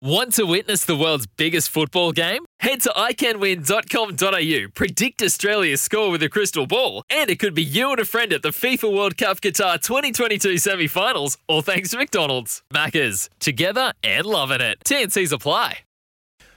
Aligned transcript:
Want 0.00 0.34
to 0.34 0.44
witness 0.44 0.84
the 0.84 0.94
world's 0.94 1.26
biggest 1.26 1.70
football 1.70 2.12
game? 2.12 2.44
Head 2.60 2.82
to 2.82 2.90
iCanWin.com.au, 2.90 4.68
predict 4.72 5.20
Australia's 5.20 5.80
score 5.80 6.12
with 6.12 6.22
a 6.22 6.28
crystal 6.28 6.68
ball, 6.68 7.02
and 7.10 7.28
it 7.28 7.40
could 7.40 7.52
be 7.52 7.64
you 7.64 7.90
and 7.90 7.98
a 7.98 8.04
friend 8.04 8.32
at 8.32 8.42
the 8.42 8.50
FIFA 8.50 8.94
World 8.94 9.16
Cup 9.16 9.40
Qatar 9.40 9.82
2022 9.82 10.58
semi 10.58 10.86
finals, 10.86 11.36
all 11.48 11.62
thanks 11.62 11.90
to 11.90 11.96
McDonald's. 11.96 12.62
Maccas, 12.72 13.28
together 13.40 13.92
and 14.04 14.24
loving 14.24 14.60
it. 14.60 14.78
TNC's 14.84 15.32
apply. 15.32 15.80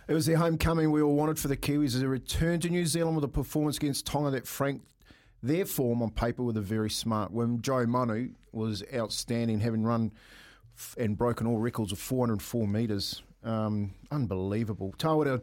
It 0.07 0.13
was 0.13 0.27
their 0.27 0.37
homecoming 0.37 0.91
we 0.91 1.01
all 1.01 1.15
wanted 1.15 1.39
for 1.39 1.47
the 1.47 1.57
Kiwis 1.57 1.95
as 1.95 2.01
they 2.01 2.05
returned 2.05 2.61
to 2.61 2.69
New 2.69 2.85
Zealand 2.85 3.15
with 3.15 3.25
a 3.25 3.27
performance 3.27 3.77
against 3.77 4.05
Tonga 4.05 4.29
that 4.29 4.45
franked 4.45 4.85
their 5.41 5.65
form 5.65 6.03
on 6.03 6.11
paper 6.11 6.43
with 6.43 6.57
a 6.57 6.61
very 6.61 6.91
smart 6.91 7.31
win. 7.31 7.59
Joe 7.63 7.87
Manu 7.87 8.33
was 8.51 8.83
outstanding, 8.93 9.61
having 9.61 9.81
run 9.81 10.11
and 10.95 11.17
broken 11.17 11.47
all 11.47 11.57
records 11.57 11.91
of 11.91 11.97
404 11.97 12.67
metres 12.67 13.23
um, 13.43 13.93
unbelievable. 14.11 14.93
Tawera 14.97 15.41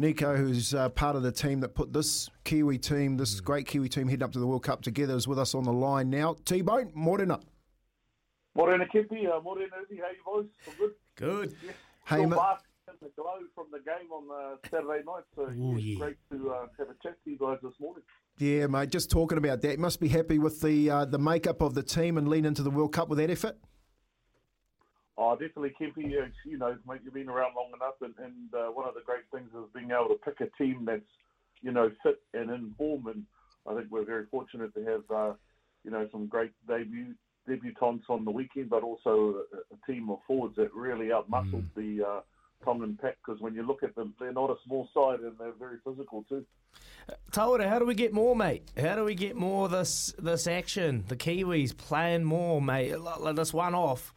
Nikau, 0.00 0.36
who's 0.36 0.74
uh, 0.74 0.88
part 0.90 1.16
of 1.16 1.22
the 1.22 1.32
team 1.32 1.60
that 1.60 1.74
put 1.74 1.92
this 1.92 2.30
Kiwi 2.44 2.78
team, 2.78 3.16
this 3.16 3.40
mm. 3.40 3.44
great 3.44 3.66
Kiwi 3.66 3.88
team 3.88 4.08
heading 4.08 4.22
up 4.22 4.32
to 4.32 4.38
the 4.38 4.46
World 4.46 4.62
Cup 4.62 4.82
together, 4.82 5.16
is 5.16 5.26
with 5.26 5.38
us 5.38 5.54
on 5.54 5.64
the 5.64 5.72
line 5.72 6.10
now. 6.10 6.36
T-Bone, 6.44 6.92
morena. 6.94 7.40
Morena, 8.54 8.86
Kempy. 8.86 9.28
Uh, 9.28 9.40
morena, 9.40 9.70
Izzy. 9.88 10.00
How 10.00 10.08
you 10.08 10.24
boys? 10.24 10.46
All 10.66 10.74
good? 10.78 10.92
Good. 11.16 11.56
Yeah. 11.64 11.72
Hey, 12.06 12.26
ma- 12.26 12.56
the 13.00 13.10
glow 13.16 13.36
from 13.54 13.66
the 13.70 13.78
game 13.78 14.10
on 14.10 14.28
uh, 14.30 14.56
Saturday 14.70 15.04
night, 15.06 15.22
so 15.36 15.42
Ooh, 15.42 15.76
it's 15.76 15.84
yeah. 15.84 15.98
great 15.98 16.16
to 16.32 16.50
uh, 16.50 16.66
have 16.78 16.88
a 16.88 16.94
chat 17.02 17.16
to 17.24 17.30
you 17.30 17.38
guys 17.38 17.58
this 17.62 17.74
morning. 17.80 18.02
Yeah, 18.38 18.66
mate. 18.66 18.90
Just 18.90 19.10
talking 19.10 19.38
about 19.38 19.60
that, 19.62 19.72
you 19.72 19.78
must 19.78 20.00
be 20.00 20.08
happy 20.08 20.38
with 20.38 20.60
the 20.60 20.90
uh, 20.90 21.04
the 21.04 21.18
makeup 21.18 21.60
of 21.60 21.74
the 21.74 21.82
team 21.82 22.18
and 22.18 22.28
lean 22.28 22.44
into 22.44 22.62
the 22.62 22.70
World 22.70 22.92
Cup 22.92 23.08
with 23.08 23.18
that 23.18 23.30
effort. 23.30 23.56
Oh, 25.20 25.32
definitely, 25.32 25.74
Kempy. 25.80 26.12
You 26.46 26.58
know, 26.58 26.76
mate, 26.86 27.00
you've 27.02 27.12
been 27.12 27.28
around 27.28 27.54
long 27.56 27.72
enough, 27.74 27.96
and, 28.02 28.14
and 28.24 28.54
uh, 28.54 28.70
one 28.70 28.88
of 28.88 28.94
the 28.94 29.00
great 29.04 29.24
things 29.32 29.50
is 29.52 29.68
being 29.74 29.90
able 29.90 30.14
to 30.14 30.20
pick 30.24 30.40
a 30.40 30.62
team 30.62 30.84
that's, 30.86 31.02
you 31.60 31.72
know, 31.72 31.90
fit 32.04 32.22
and 32.34 32.50
in 32.50 32.72
form. 32.78 33.08
And 33.08 33.24
I 33.68 33.74
think 33.74 33.90
we're 33.90 34.04
very 34.04 34.26
fortunate 34.30 34.72
to 34.74 34.84
have, 34.84 35.10
uh, 35.10 35.32
you 35.84 35.90
know, 35.90 36.08
some 36.12 36.28
great 36.28 36.52
debut 36.68 37.14
debutants 37.48 38.02
on 38.08 38.24
the 38.24 38.30
weekend, 38.30 38.70
but 38.70 38.84
also 38.84 39.42
a, 39.52 39.74
a 39.74 39.92
team 39.92 40.08
of 40.08 40.18
forwards 40.24 40.54
that 40.54 40.72
really 40.72 41.06
outmuscled 41.06 41.66
mm. 41.76 41.98
the 41.98 42.06
uh, 42.06 42.20
Tongan 42.64 42.96
pack. 43.00 43.16
Because 43.26 43.40
when 43.40 43.54
you 43.54 43.66
look 43.66 43.82
at 43.82 43.96
them, 43.96 44.14
they're 44.20 44.32
not 44.32 44.50
a 44.50 44.56
small 44.66 44.88
side, 44.94 45.20
and 45.20 45.36
they're 45.36 45.52
very 45.58 45.78
physical 45.84 46.24
too. 46.28 46.44
Tawera, 47.32 47.68
how 47.68 47.80
do 47.80 47.86
we 47.86 47.94
get 47.96 48.12
more, 48.12 48.36
mate? 48.36 48.70
How 48.80 48.94
do 48.94 49.02
we 49.02 49.16
get 49.16 49.34
more 49.34 49.68
this 49.68 50.14
this 50.16 50.46
action? 50.46 51.06
The 51.08 51.16
Kiwis 51.16 51.76
playing 51.76 52.22
more, 52.22 52.62
mate. 52.62 52.94
This 53.34 53.52
one 53.52 53.74
off 53.74 54.14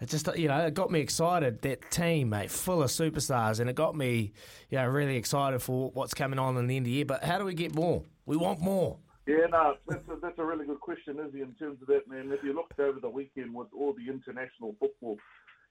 it 0.00 0.08
just 0.08 0.28
you 0.36 0.48
know 0.48 0.66
it 0.66 0.74
got 0.74 0.90
me 0.90 1.00
excited. 1.00 1.62
That 1.62 1.90
team, 1.90 2.30
mate, 2.30 2.50
full 2.50 2.82
of 2.82 2.90
superstars, 2.90 3.60
and 3.60 3.70
it 3.70 3.76
got 3.76 3.96
me, 3.96 4.32
you 4.70 4.78
know, 4.78 4.86
really 4.86 5.16
excited 5.16 5.62
for 5.62 5.90
what's 5.92 6.14
coming 6.14 6.38
on 6.38 6.56
in 6.56 6.66
the 6.66 6.76
end 6.76 6.86
of 6.86 6.90
the 6.90 6.92
year. 6.92 7.04
But 7.04 7.24
how 7.24 7.38
do 7.38 7.44
we 7.44 7.54
get 7.54 7.74
more? 7.74 8.02
We 8.26 8.36
want 8.36 8.60
more. 8.60 8.98
Yeah, 9.26 9.46
no, 9.50 9.76
that's 9.88 10.06
a, 10.10 10.16
that's 10.20 10.38
a 10.38 10.44
really 10.44 10.66
good 10.66 10.80
question, 10.80 11.18
Izzy, 11.18 11.40
in 11.40 11.54
terms 11.54 11.80
of 11.80 11.88
that, 11.88 12.08
man. 12.08 12.30
If 12.30 12.42
you 12.42 12.52
looked 12.52 12.78
over 12.78 13.00
the 13.00 13.08
weekend 13.08 13.54
with 13.54 13.68
all 13.74 13.94
the 13.94 14.12
international 14.12 14.74
football, 14.78 15.16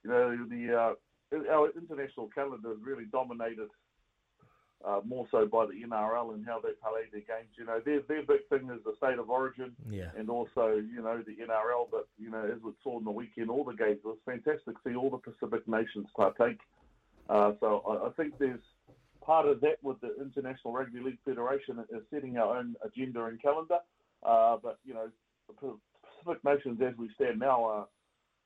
you 0.03 0.09
know, 0.09 0.35
the 0.50 0.73
uh, 0.73 0.94
our 1.51 1.69
international 1.78 2.29
calendar 2.34 2.72
is 2.72 2.79
really 2.84 3.05
dominated 3.11 3.67
uh, 4.85 5.00
more 5.06 5.25
so 5.31 5.45
by 5.45 5.66
the 5.66 5.88
NRL 5.88 6.34
and 6.34 6.45
how 6.45 6.59
they 6.59 6.72
play 6.81 7.03
their 7.11 7.22
games. 7.22 7.51
You 7.57 7.66
know, 7.66 7.79
their 7.85 8.01
their 8.01 8.23
big 8.23 8.47
thing 8.50 8.69
is 8.69 8.84
the 8.84 8.94
state 8.97 9.19
of 9.19 9.29
origin, 9.29 9.73
yeah. 9.89 10.09
and 10.17 10.29
also 10.29 10.75
you 10.75 11.01
know 11.01 11.22
the 11.25 11.35
NRL. 11.44 11.88
But 11.89 12.07
you 12.17 12.29
know, 12.29 12.44
as 12.44 12.61
we 12.63 12.72
saw 12.84 13.00
in 13.00 13.06
the 13.06 13.11
weekend, 13.11 13.50
all 13.50 13.63
the 13.63 13.73
games 13.73 14.00
it 14.03 14.07
was 14.07 14.17
fantastic 14.25 14.75
see 14.85 14.95
all 14.95 15.09
the 15.09 15.17
Pacific 15.17 15.67
nations 15.67 16.07
partake. 16.16 16.59
Uh, 17.29 17.53
so 17.59 17.84
I, 17.88 18.07
I 18.07 18.11
think 18.11 18.38
there's 18.38 18.59
part 19.22 19.47
of 19.47 19.61
that 19.61 19.78
with 19.81 20.01
the 20.01 20.13
International 20.19 20.73
Rugby 20.73 21.00
League 21.00 21.19
Federation 21.23 21.79
is 21.90 22.03
setting 22.11 22.38
our 22.38 22.57
own 22.57 22.75
agenda 22.84 23.25
and 23.25 23.41
calendar. 23.41 23.79
Uh, 24.22 24.57
but 24.61 24.79
you 24.85 24.94
know, 24.94 25.07
the 25.47 25.53
Pacific 25.53 26.44
nations 26.44 26.81
as 26.85 26.97
we 26.97 27.09
stand 27.16 27.40
now 27.40 27.63
are 27.63 27.88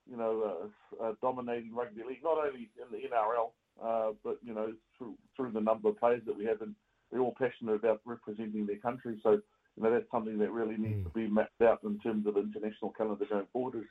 you 0.10 0.18
know 0.18 0.70
uh, 1.02 1.04
uh, 1.04 1.14
dominating 1.22 1.74
rugby 1.74 2.04
league, 2.08 2.24
not 2.24 2.38
only 2.38 2.70
in 2.78 2.92
the 2.92 3.08
NRL 3.08 3.50
uh, 3.84 4.12
but 4.24 4.38
you 4.44 4.54
know 4.54 4.74
through 4.98 5.16
through 5.36 5.52
the 5.52 5.62
number 5.62 5.90
of 5.90 6.00
players 6.00 6.22
that 6.26 6.38
we 6.38 6.46
have, 6.46 6.62
and 6.62 6.76
they're 7.12 7.22
all 7.22 7.36
passionate 7.38 7.76
about 7.76 8.02
representing 8.06 8.66
their 8.66 8.78
country. 8.78 9.20
So 9.24 9.32
you 9.32 9.84
know 9.84 9.92
that's 9.92 10.10
something 10.12 10.38
that 10.40 10.52
really 10.52 10.78
needs 10.78 11.00
mm. 11.00 11.04
to 11.04 11.10
be 11.10 11.28
mapped 11.28 11.62
out 11.62 11.80
in 11.84 12.00
terms 12.00 12.28
of 12.28 12.38
international 12.38 12.92
calendar 12.92 13.26
going 13.30 13.48
forward. 13.54 13.86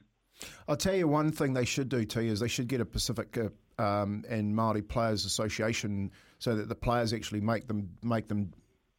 I'll 0.69 0.77
tell 0.77 0.95
you 0.95 1.09
one 1.09 1.33
thing 1.33 1.55
they 1.55 1.65
should 1.65 1.89
do, 1.89 2.05
T, 2.05 2.29
is 2.29 2.41
they 2.41 2.49
should 2.49 2.69
get 2.69 2.81
a 2.81 2.85
Pacific 2.85 3.39
uh, 3.39 3.83
um, 3.83 4.25
and 4.29 4.55
Maori 4.55 4.83
Players 4.83 5.25
Association 5.25 6.11
so 6.39 6.55
that 6.55 6.69
the 6.69 6.75
players 6.75 7.13
actually 7.13 7.41
make 7.41 7.67
them 7.67 7.91
make 8.03 8.29
them 8.29 8.53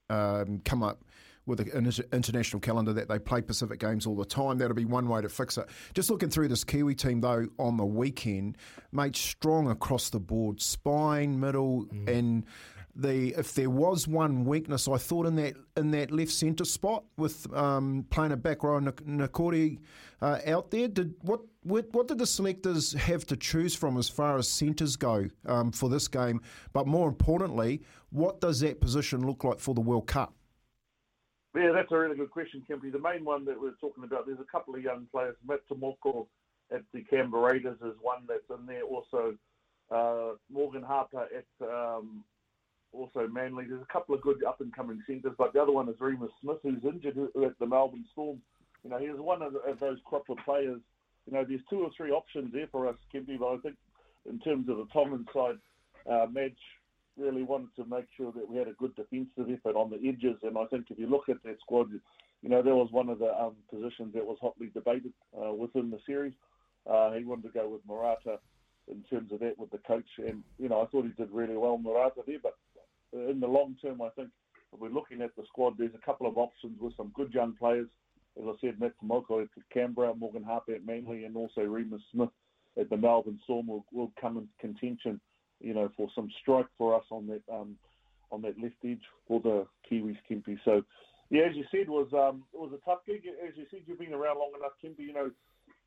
um, 0.09 0.61
come 0.65 0.83
up 0.83 1.03
with 1.47 1.61
an 1.61 1.91
international 2.11 2.59
calendar 2.59 2.93
that 2.93 3.07
they 3.07 3.17
play 3.17 3.41
Pacific 3.41 3.79
games 3.79 4.05
all 4.05 4.15
the 4.15 4.25
time. 4.25 4.57
That'll 4.57 4.75
be 4.75 4.85
one 4.85 5.07
way 5.07 5.21
to 5.21 5.29
fix 5.29 5.57
it. 5.57 5.67
Just 5.93 6.09
looking 6.09 6.29
through 6.29 6.49
this 6.49 6.63
Kiwi 6.63 6.93
team 6.93 7.21
though 7.21 7.47
on 7.57 7.77
the 7.77 7.85
weekend, 7.85 8.57
made 8.91 9.15
strong 9.15 9.71
across 9.71 10.09
the 10.09 10.19
board, 10.19 10.61
spine, 10.61 11.39
middle, 11.39 11.85
mm. 11.85 12.07
and 12.09 12.45
the 12.97 13.35
if 13.37 13.53
there 13.53 13.69
was 13.69 14.07
one 14.07 14.43
weakness, 14.43 14.87
I 14.87 14.97
thought 14.97 15.27
in 15.27 15.35
that 15.35 15.55
in 15.75 15.91
that 15.91 16.11
left 16.11 16.31
centre 16.31 16.65
spot 16.65 17.03
with 17.15 17.51
um, 17.53 18.05
playing 18.09 18.31
a 18.31 18.37
back 18.37 18.63
row 18.63 18.79
Niukore 18.79 19.79
uh, 20.21 20.39
out 20.47 20.71
there. 20.71 20.87
Did 20.87 21.13
what, 21.21 21.41
what, 21.61 21.85
what 21.93 22.07
did 22.07 22.17
the 22.17 22.25
selectors 22.25 22.93
have 22.93 23.25
to 23.27 23.37
choose 23.37 23.75
from 23.75 23.97
as 23.97 24.09
far 24.09 24.37
as 24.37 24.47
centres 24.49 24.95
go 24.95 25.27
um, 25.45 25.71
for 25.71 25.89
this 25.89 26.07
game? 26.07 26.41
But 26.73 26.87
more 26.87 27.07
importantly, 27.07 27.83
what 28.09 28.41
does 28.41 28.59
that 28.61 28.81
position 28.81 29.25
look 29.25 29.43
like 29.43 29.59
for 29.59 29.75
the 29.75 29.81
World 29.81 30.07
Cup? 30.07 30.33
Yeah, 31.57 31.71
that's 31.73 31.91
a 31.91 31.97
really 31.97 32.15
good 32.15 32.29
question, 32.29 32.63
Kempy. 32.69 32.91
The 32.91 32.99
main 32.99 33.25
one 33.25 33.43
that 33.45 33.59
we're 33.59 33.71
talking 33.81 34.03
about, 34.03 34.27
there's 34.27 34.39
a 34.39 34.51
couple 34.51 34.75
of 34.75 34.83
young 34.83 35.07
players. 35.11 35.35
Matt 35.47 35.61
Timoko 35.71 36.27
at 36.71 36.83
the 36.93 37.01
Canberra 37.01 37.53
Raiders 37.53 37.77
is 37.81 37.95
one 37.99 38.27
that's 38.27 38.59
in 38.59 38.67
there. 38.67 38.83
Also, 38.83 39.35
uh, 39.89 40.35
Morgan 40.51 40.83
Harper 40.83 41.27
at 41.35 41.67
um, 41.67 42.23
also 42.93 43.27
Manly. 43.27 43.65
There's 43.67 43.81
a 43.81 43.91
couple 43.91 44.13
of 44.13 44.21
good 44.21 44.43
up 44.43 44.61
and 44.61 44.75
coming 44.75 45.01
centres, 45.07 45.33
but 45.35 45.53
the 45.53 45.61
other 45.61 45.71
one 45.71 45.89
is 45.89 45.95
Reimis 45.95 46.29
Smith, 46.41 46.57
who's 46.61 46.83
injured 46.83 47.17
at 47.17 47.57
the 47.59 47.65
Melbourne 47.65 48.05
Storm. 48.11 48.39
You 48.83 48.91
know, 48.91 48.99
he's 48.99 49.17
one 49.17 49.41
of, 49.41 49.53
the, 49.53 49.59
of 49.59 49.79
those 49.79 49.97
crop 50.05 50.29
of 50.29 50.37
players. 50.45 50.79
You 51.25 51.33
know, 51.33 51.43
there's 51.43 51.61
two 51.71 51.79
or 51.79 51.89
three 51.97 52.11
options 52.11 52.53
there 52.53 52.67
for 52.71 52.87
us, 52.87 52.95
Kempy, 53.11 53.39
but 53.39 53.47
I 53.47 53.57
think 53.57 53.77
in 54.29 54.39
terms 54.39 54.69
of 54.69 54.77
the 54.77 54.85
Tongan 54.93 55.25
side, 55.33 55.57
uh, 56.07 56.27
Madge 56.31 56.53
really 57.17 57.43
wanted 57.43 57.75
to 57.75 57.85
make 57.85 58.05
sure 58.15 58.31
that 58.31 58.49
we 58.49 58.57
had 58.57 58.67
a 58.67 58.73
good 58.73 58.95
defensive 58.95 59.49
effort 59.51 59.75
on 59.75 59.89
the 59.89 60.07
edges. 60.07 60.37
And 60.43 60.57
I 60.57 60.65
think 60.65 60.87
if 60.89 60.99
you 60.99 61.07
look 61.07 61.29
at 61.29 61.43
that 61.43 61.59
squad, 61.61 61.91
you 62.41 62.49
know, 62.49 62.61
that 62.61 62.75
was 62.75 62.89
one 62.91 63.09
of 63.09 63.19
the 63.19 63.33
um, 63.39 63.55
positions 63.73 64.13
that 64.13 64.25
was 64.25 64.37
hotly 64.39 64.67
debated 64.67 65.13
uh, 65.35 65.53
within 65.53 65.89
the 65.89 65.99
series. 66.05 66.33
Uh, 66.89 67.11
he 67.13 67.23
wanted 67.23 67.43
to 67.43 67.59
go 67.59 67.67
with 67.67 67.85
Marata 67.87 68.37
in 68.89 69.03
terms 69.09 69.31
of 69.31 69.39
that 69.39 69.57
with 69.57 69.71
the 69.71 69.79
coach. 69.79 70.07
And, 70.17 70.43
you 70.57 70.69
know, 70.69 70.81
I 70.81 70.85
thought 70.85 71.05
he 71.05 71.11
did 71.11 71.31
really 71.31 71.57
well, 71.57 71.77
Marata 71.77 72.25
there. 72.25 72.37
But 72.41 72.55
in 73.13 73.39
the 73.39 73.47
long 73.47 73.75
term, 73.81 74.01
I 74.01 74.09
think 74.09 74.29
if 74.73 74.79
we're 74.79 74.89
looking 74.89 75.21
at 75.21 75.35
the 75.35 75.43
squad, 75.47 75.75
there's 75.77 75.95
a 75.95 76.05
couple 76.05 76.27
of 76.27 76.37
options 76.37 76.79
with 76.79 76.95
some 76.95 77.11
good 77.15 77.33
young 77.33 77.55
players. 77.57 77.87
As 78.39 78.45
I 78.47 78.53
said, 78.61 78.79
Matt 78.79 78.93
Timoko 79.03 79.41
at 79.41 79.49
Canberra, 79.73 80.13
Morgan 80.13 80.43
Harper 80.43 80.75
at 80.75 80.85
Manly, 80.85 81.25
and 81.25 81.35
also 81.35 81.61
Reimis 81.61 82.01
Smith 82.11 82.29
at 82.79 82.89
the 82.89 82.97
Melbourne 82.97 83.39
Storm 83.43 83.67
will, 83.67 83.85
will 83.91 84.11
come 84.21 84.37
in 84.37 84.47
contention, 84.59 85.19
you 85.59 85.73
know, 85.73 85.91
for 85.97 86.09
some 86.15 86.29
strike 86.41 86.67
for 86.77 86.95
us 86.95 87.05
on 87.11 87.27
that 87.27 87.41
um, 87.51 87.75
on 88.31 88.41
that 88.41 88.59
left 88.61 88.75
edge 88.85 89.01
for 89.27 89.39
the 89.41 89.65
Kiwis, 89.89 90.17
Kempy. 90.29 90.57
So, 90.65 90.83
yeah, 91.29 91.43
as 91.43 91.55
you 91.55 91.65
said, 91.71 91.89
was 91.89 92.07
um, 92.13 92.43
it 92.53 92.59
was 92.59 92.71
a 92.73 92.89
tough 92.89 92.99
gig. 93.05 93.23
As 93.47 93.55
you 93.55 93.65
said, 93.71 93.81
you've 93.85 93.99
been 93.99 94.13
around 94.13 94.37
long 94.37 94.51
enough, 94.57 94.73
Kempy. 94.83 95.07
You 95.07 95.13
know, 95.13 95.31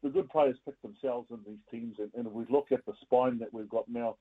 the 0.03 0.09
good 0.09 0.29
players 0.31 0.57
pick 0.65 0.81
themselves 0.83 1.29
in 1.31 1.39
these 1.47 1.61
teams, 1.71 1.97
and, 1.99 2.11
and 2.15 2.27
if 2.27 2.33
we 2.33 2.45
look 2.51 2.73
at 2.73 2.85
the 2.87 2.93
spine 3.03 3.39
that 3.39 3.53
we've 3.53 3.69
got 3.69 3.89
now, 3.89 4.17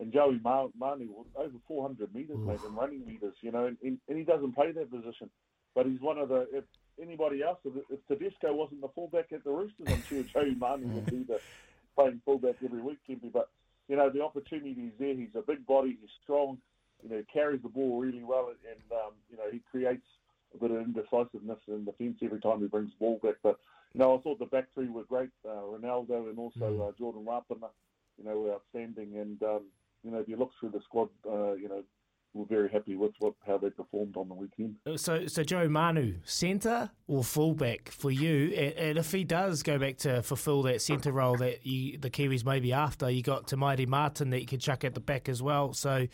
and 0.00 0.12
Joey 0.12 0.40
Manu, 0.42 1.08
over 1.36 1.56
400 1.68 2.14
metres, 2.14 2.36
mate, 2.38 2.58
in 2.66 2.74
running 2.74 3.06
metres, 3.06 3.34
you 3.40 3.52
know, 3.52 3.66
and, 3.66 3.78
and, 3.82 4.18
he 4.18 4.24
doesn't 4.24 4.54
play 4.54 4.72
that 4.72 4.90
position. 4.90 5.30
But 5.74 5.86
he's 5.86 6.00
one 6.00 6.18
of 6.18 6.28
the, 6.28 6.48
if 6.52 6.64
anybody 7.00 7.42
else, 7.42 7.58
if, 7.64 7.72
if 7.90 8.06
Tedesco 8.08 8.52
wasn't 8.52 8.80
the 8.80 8.88
fullback 8.88 9.32
at 9.32 9.44
the 9.44 9.50
Roosters, 9.50 9.86
I'm 9.88 10.02
sure 10.08 10.22
Joey 10.34 10.54
Manu 10.54 10.88
would 10.88 11.06
be 11.06 11.22
the 11.22 11.38
playing 11.96 12.20
fullback 12.24 12.56
every 12.64 12.82
week, 12.82 12.98
Kempy. 13.08 13.32
But, 13.32 13.48
you 13.88 13.96
know, 13.96 14.10
the 14.10 14.22
opportunity 14.22 14.70
is 14.70 14.92
there. 14.98 15.14
He's 15.14 15.34
a 15.34 15.42
big 15.42 15.66
body, 15.66 15.98
he's 16.00 16.10
strong, 16.22 16.58
you 17.02 17.10
know, 17.10 17.22
carries 17.32 17.62
the 17.62 17.68
ball 17.68 18.00
really 18.00 18.24
well, 18.24 18.48
and, 18.48 18.92
um, 18.92 19.12
you 19.30 19.36
know, 19.36 19.50
he 19.50 19.60
creates 19.70 20.06
a 20.54 20.58
bit 20.58 20.70
of 20.70 20.78
indecisiveness 20.78 21.58
in 21.68 21.84
defence 21.84 22.18
every 22.22 22.40
time 22.40 22.60
he 22.60 22.66
brings 22.66 22.90
the 22.90 23.04
ball 23.04 23.20
back. 23.22 23.34
But, 23.42 23.58
you 23.92 24.00
know, 24.00 24.16
I 24.16 24.20
thought 24.22 24.38
the 24.38 24.46
back 24.46 24.66
three 24.72 24.88
were 24.88 25.04
great. 25.04 25.30
Uh, 25.46 25.62
Ronaldo 25.62 26.28
and 26.30 26.38
also 26.38 26.60
mm. 26.60 26.88
uh, 26.88 26.92
Jordan 26.98 27.24
Rapana, 27.24 27.70
you 28.16 28.24
know, 28.24 28.38
were 28.38 28.54
outstanding. 28.54 29.16
And, 29.16 29.42
um, 29.42 29.62
you 30.02 30.10
know, 30.10 30.18
if 30.18 30.28
you 30.28 30.36
look 30.36 30.52
through 30.58 30.70
the 30.70 30.80
squad, 30.84 31.08
uh, 31.28 31.54
you 31.54 31.68
know, 31.68 31.82
we're 32.34 32.44
very 32.44 32.68
happy 32.68 32.96
with 32.96 33.12
what 33.20 33.34
how 33.46 33.56
they 33.56 33.70
performed 33.70 34.16
on 34.16 34.28
the 34.28 34.34
weekend. 34.34 34.74
So, 34.96 35.26
so 35.26 35.44
Joe 35.44 35.68
Manu, 35.68 36.16
centre 36.24 36.90
or 37.06 37.22
fullback 37.22 37.88
for 37.90 38.10
you? 38.10 38.52
And, 38.54 38.72
and, 38.74 38.98
if 38.98 39.12
he 39.12 39.24
does 39.24 39.62
go 39.62 39.78
back 39.78 39.98
to 39.98 40.22
fulfil 40.22 40.62
that 40.62 40.82
centre 40.82 41.12
role 41.12 41.36
that 41.36 41.64
you, 41.64 41.96
the 41.98 42.10
Kiwis 42.10 42.44
may 42.44 42.60
be 42.60 42.72
after, 42.72 43.08
you 43.08 43.22
got 43.22 43.46
Te 43.46 43.56
Maire 43.56 43.86
Martin 43.86 44.30
that 44.30 44.40
you 44.40 44.46
could 44.46 44.60
chuck 44.60 44.84
at 44.84 44.94
the 44.94 45.00
back 45.00 45.28
as 45.28 45.40
well. 45.40 45.72
So, 45.72 46.08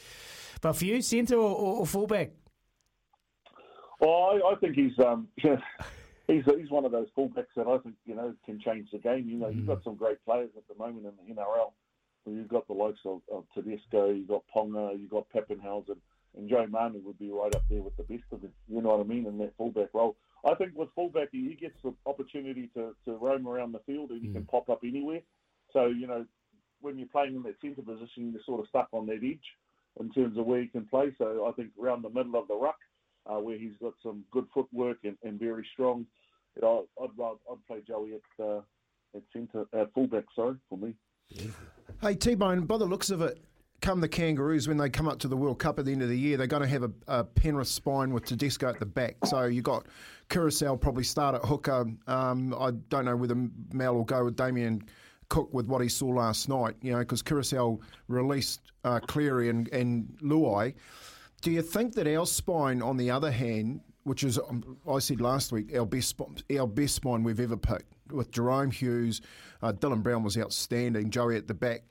but 0.61 0.75
for 0.75 0.85
you, 0.85 1.01
centre 1.01 1.37
or, 1.37 1.55
or, 1.55 1.81
or 1.81 1.87
fullback? 1.87 2.33
Well, 4.01 4.11
I, 4.11 4.53
I 4.53 4.55
think 4.61 4.77
he's 4.77 4.99
um, 4.99 5.29
he's 5.37 6.45
he's 6.45 6.71
one 6.71 6.85
of 6.85 6.93
those 6.93 7.09
fullbacks 7.17 7.55
that 7.57 7.67
I 7.67 7.79
think 7.79 7.97
you 8.05 8.15
know 8.15 8.35
can 8.45 8.61
change 8.61 8.89
the 8.93 8.99
game. 8.99 9.29
You 9.29 9.39
know, 9.39 9.47
mm. 9.47 9.57
you've 9.57 9.67
got 9.67 9.83
some 9.83 9.97
great 9.97 10.23
players 10.25 10.51
at 10.57 10.63
the 10.69 10.75
moment 10.83 11.07
in 11.07 11.35
the 11.35 11.41
NRL. 11.41 11.73
You've 12.27 12.49
got 12.49 12.67
the 12.67 12.75
likes 12.75 13.01
of, 13.07 13.23
of 13.33 13.45
Tedesco, 13.55 14.11
you've 14.11 14.29
got 14.29 14.43
Ponga, 14.55 14.99
you've 14.99 15.11
got 15.11 15.27
Papenhuyzen, 15.35 15.97
and 16.37 16.49
Joe 16.49 16.67
Manu 16.69 17.01
would 17.05 17.19
be 17.19 17.31
right 17.31 17.55
up 17.55 17.65
there 17.69 17.83
with 17.83 17.97
the 17.97 18.05
best 18.05 18.25
of 18.33 18.43
them. 18.43 18.53
You 18.69 18.83
know 18.83 18.91
what 18.91 19.01
I 19.01 19.09
mean? 19.09 19.27
In 19.27 19.39
that 19.39 19.53
fullback 19.57 19.89
role, 19.93 20.17
I 20.45 20.55
think 20.55 20.73
with 20.75 20.89
fullback 20.95 21.29
he 21.33 21.57
gets 21.61 21.77
the 21.83 21.95
opportunity 22.07 22.71
to, 22.75 22.95
to 23.05 23.13
roam 23.17 23.47
around 23.47 23.73
the 23.73 23.81
field 23.81 24.11
and 24.11 24.23
he 24.23 24.29
mm. 24.29 24.35
can 24.35 24.45
pop 24.45 24.69
up 24.69 24.81
anywhere. 24.85 25.21
So 25.73 25.87
you 25.87 26.07
know, 26.07 26.25
when 26.81 26.99
you're 26.99 27.09
playing 27.09 27.37
in 27.37 27.43
that 27.43 27.61
centre 27.61 27.83
position, 27.83 28.33
you're 28.33 28.43
sort 28.45 28.61
of 28.61 28.69
stuck 28.69 28.89
on 28.93 29.07
that 29.07 29.21
edge 29.25 29.39
in 29.99 30.11
terms 30.13 30.39
of 30.39 30.47
where 30.47 30.61
you 30.61 30.69
can 30.69 30.87
play. 30.87 31.13
So 31.19 31.47
I 31.49 31.53
think 31.53 31.71
around 31.81 32.03
the 32.03 32.11
middle 32.11 32.37
of 32.37 32.49
the 32.49 32.55
ruck, 32.55 32.79
uh, 33.27 33.39
where 33.39 33.59
he's 33.59 33.77
got 33.81 33.95
some 34.03 34.25
good 34.31 34.47
footwork 34.55 34.99
and, 35.05 35.17
and 35.23 35.39
very 35.39 35.67
strong, 35.73 36.07
you 36.57 36.63
know, 36.63 36.87
I'd, 37.01 37.09
I'd, 37.21 37.37
I'd 37.51 37.67
play 37.67 37.83
Joey 37.87 38.15
at 38.15 38.45
uh, 38.45 38.61
at 39.15 39.23
centre, 39.33 39.67
at 39.75 39.93
fullback. 39.93 40.25
Sorry 40.35 40.57
for 40.69 40.79
me. 40.79 40.95
Hey 42.01 42.15
T 42.15 42.35
Bone, 42.35 42.67
by 42.67 42.79
the 42.79 42.87
looks 42.87 43.11
of 43.11 43.21
it, 43.21 43.39
come 43.81 44.01
the 44.01 44.09
Kangaroos 44.09 44.69
when 44.69 44.77
they 44.77 44.91
come 44.91 45.09
up 45.09 45.19
to 45.21 45.29
the 45.29 45.37
World 45.37 45.59
Cup 45.59 45.79
at 45.79 45.85
the 45.85 45.93
end 45.93 46.03
of 46.03 46.09
the 46.09 46.19
year, 46.19 46.37
they're 46.37 46.47
going 46.47 46.63
to 46.63 46.69
have 46.69 46.83
a, 46.83 46.91
a 47.09 47.25
Penrith 47.25 47.69
spine 47.69 48.13
with 48.13 48.25
Tedesco 48.25 48.69
at 48.69 48.79
the 48.79 48.87
back. 48.87 49.17
So 49.27 49.45
you 49.45 49.63
got 49.63 49.87
Koroisau 50.29 50.81
probably 50.81 51.05
start 51.05 51.35
at 51.35 51.43
hooker. 51.43 51.87
Um, 52.07 52.55
I 52.59 52.73
don't 52.89 53.05
know 53.05 53.17
whether 53.17 53.37
Mal 53.73 53.95
will 53.95 54.05
go 54.05 54.25
with 54.25 54.37
Damien 54.37 54.85
Cook 55.29 55.53
with 55.53 55.67
what 55.67 55.81
he 55.81 55.89
saw 55.89 56.09
last 56.09 56.49
night. 56.49 56.77
You 56.83 56.93
know, 56.93 56.99
because 56.99 57.23
Koroisau 57.23 57.81
released 58.09 58.61
uh, 58.85 59.01
Cleary 59.01 59.49
and, 59.49 59.69
and 59.69 60.17
Luai. 60.23 60.75
Do 61.41 61.51
you 61.51 61.63
think 61.63 61.95
that 61.95 62.07
our 62.07 62.27
spine, 62.27 62.83
on 62.83 62.97
the 62.99 63.11
other 63.11 63.31
hand, 63.31 63.81
which 64.05 64.25
is 64.25 64.39
um, 64.39 64.77
I 64.91 64.99
said 64.99 65.21
last 65.21 65.53
week, 65.53 65.75
our 65.77 65.87
best 65.87 66.21
our 66.59 66.67
best 66.67 66.95
spine 66.97 67.23
we've 67.23 67.41
ever 67.41 67.57
picked 67.57 67.95
with 68.13 68.31
Jahrome 68.31 68.73
Hughes, 68.73 69.21
uh, 69.63 69.73
Dylan 69.73 70.03
Brown 70.03 70.23
was 70.23 70.37
outstanding, 70.37 71.11
Joey 71.11 71.37
at 71.37 71.49
the 71.49 71.55
back, 71.55 71.83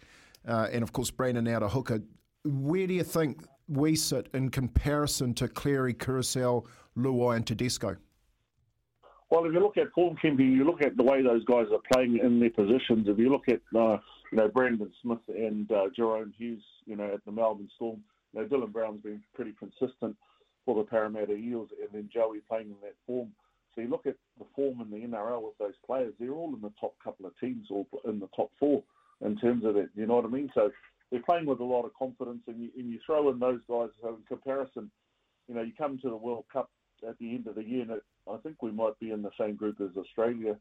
uh, 0.47 0.67
and 0.71 0.83
of 0.83 0.93
course 0.93 1.11
Brandon 1.11 1.47
out 1.47 1.63
a 1.63 1.67
hooker. 1.67 2.01
Where 2.43 2.87
do 2.87 2.93
you 2.93 3.03
think 3.03 3.43
we 3.67 3.95
sit 3.95 4.29
in 4.33 4.49
comparison 4.49 5.33
to 5.35 5.47
Cleary, 5.47 5.93
Koroisau, 5.93 6.65
Luai, 6.97 7.37
and 7.37 7.45
Tedesco? 7.45 7.95
Well, 9.29 9.45
if 9.45 9.53
you 9.53 9.59
look 9.59 9.77
at 9.77 9.91
form, 9.93 10.17
Kempy, 10.23 10.51
you 10.51 10.63
look 10.63 10.81
at 10.81 10.97
the 10.97 11.03
way 11.03 11.21
those 11.21 11.45
guys 11.45 11.67
are 11.71 11.81
playing 11.93 12.17
in 12.17 12.39
their 12.39 12.49
positions. 12.49 13.07
If 13.07 13.19
you 13.19 13.29
look 13.29 13.47
at 13.47 13.61
uh, 13.75 13.97
you 14.31 14.37
know 14.37 14.47
Brandon 14.47 14.91
Smith 15.03 15.19
and 15.27 15.71
uh, 15.71 15.85
Jahrome 15.97 16.33
Hughes, 16.35 16.63
you 16.85 16.95
know 16.95 17.13
at 17.13 17.23
the 17.25 17.31
Melbourne 17.31 17.69
Storm, 17.75 17.99
you 18.33 18.41
know 18.41 18.47
Dylan 18.47 18.71
Brown's 18.71 19.03
been 19.03 19.21
pretty 19.35 19.53
consistent 19.59 20.15
for 20.65 20.75
the 20.75 20.89
Parramatta 20.89 21.33
Eels, 21.33 21.69
and 21.79 21.89
then 21.93 22.09
Joey 22.11 22.39
playing 22.49 22.67
in 22.67 22.75
that 22.81 22.95
form. 23.05 23.29
So 23.75 23.81
you 23.81 23.87
look 23.87 24.07
at 24.07 24.15
the 24.39 24.45
form 24.55 24.81
in 24.81 24.89
the 24.89 25.05
NRL 25.05 25.43
with 25.43 25.57
those 25.59 25.75
players; 25.85 26.13
they're 26.19 26.31
all 26.31 26.55
in 26.55 26.61
the 26.61 26.73
top 26.79 26.95
couple 27.03 27.27
of 27.27 27.39
teams, 27.39 27.67
or 27.69 27.85
in 28.05 28.19
the 28.19 28.29
top 28.35 28.49
four 28.59 28.81
in 29.25 29.37
terms 29.37 29.65
of 29.65 29.73
that. 29.75 29.89
You 29.95 30.05
know 30.05 30.15
what 30.15 30.25
I 30.25 30.29
mean? 30.29 30.49
So 30.53 30.71
they're 31.11 31.21
playing 31.23 31.45
with 31.45 31.59
a 31.59 31.63
lot 31.65 31.85
of 31.85 31.93
confidence, 31.93 32.41
and 32.47 32.61
you, 32.61 32.69
and 32.77 32.91
you 32.91 32.99
throw 33.05 33.29
in 33.29 33.39
those 33.39 33.59
guys. 33.69 33.89
So 34.01 34.09
in 34.09 34.23
comparison, 34.27 34.91
you 35.47 35.55
know, 35.55 35.61
you 35.61 35.73
come 35.77 35.97
to 35.99 36.09
the 36.09 36.15
World 36.15 36.45
Cup 36.51 36.69
at 37.07 37.17
the 37.19 37.29
end 37.31 37.47
of 37.47 37.55
the 37.55 37.63
year, 37.63 37.81
and 37.81 38.01
I 38.31 38.37
think 38.37 38.61
we 38.61 38.71
might 38.71 38.99
be 38.99 39.11
in 39.11 39.21
the 39.21 39.31
same 39.39 39.55
group 39.55 39.81
as 39.81 39.97
Australia 39.97 40.55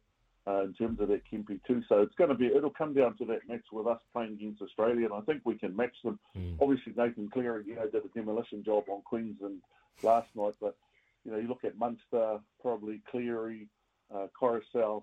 uh, 0.47 0.63
in 0.65 0.73
terms 0.73 0.99
of 1.01 1.09
that 1.09 1.23
Kempy 1.31 1.61
too. 1.67 1.83
So 1.89 2.01
it's 2.01 2.15
going 2.15 2.31
to 2.31 2.37
be 2.37 2.47
it'll 2.47 2.71
come 2.71 2.95
down 2.95 3.17
to 3.19 3.25
that 3.27 3.47
match 3.49 3.65
with 3.73 3.87
us 3.87 4.01
playing 4.13 4.35
against 4.35 4.63
Australia, 4.63 5.07
and 5.07 5.15
I 5.15 5.21
think 5.21 5.43
we 5.45 5.59
can 5.59 5.77
match 5.77 5.97
them. 6.03 6.19
Mm. 6.37 6.57
Obviously, 6.61 6.95
Nathan 6.97 7.29
Cleary, 7.31 7.65
you 7.67 7.75
know, 7.75 7.89
did 7.89 8.05
a 8.05 8.09
demolition 8.09 8.65
job 8.65 8.85
on 8.89 9.03
Queensland 9.03 9.61
last 10.03 10.29
night, 10.35 10.55
but 10.61 10.77
you 11.25 11.33
know, 11.33 11.39
you 11.39 11.49
look 11.49 11.65
at 11.65 11.77
Munster, 11.77 12.39
probably 12.63 13.03
Cleary, 13.11 13.69
uh, 14.15 14.29
Koroisau 14.41 15.03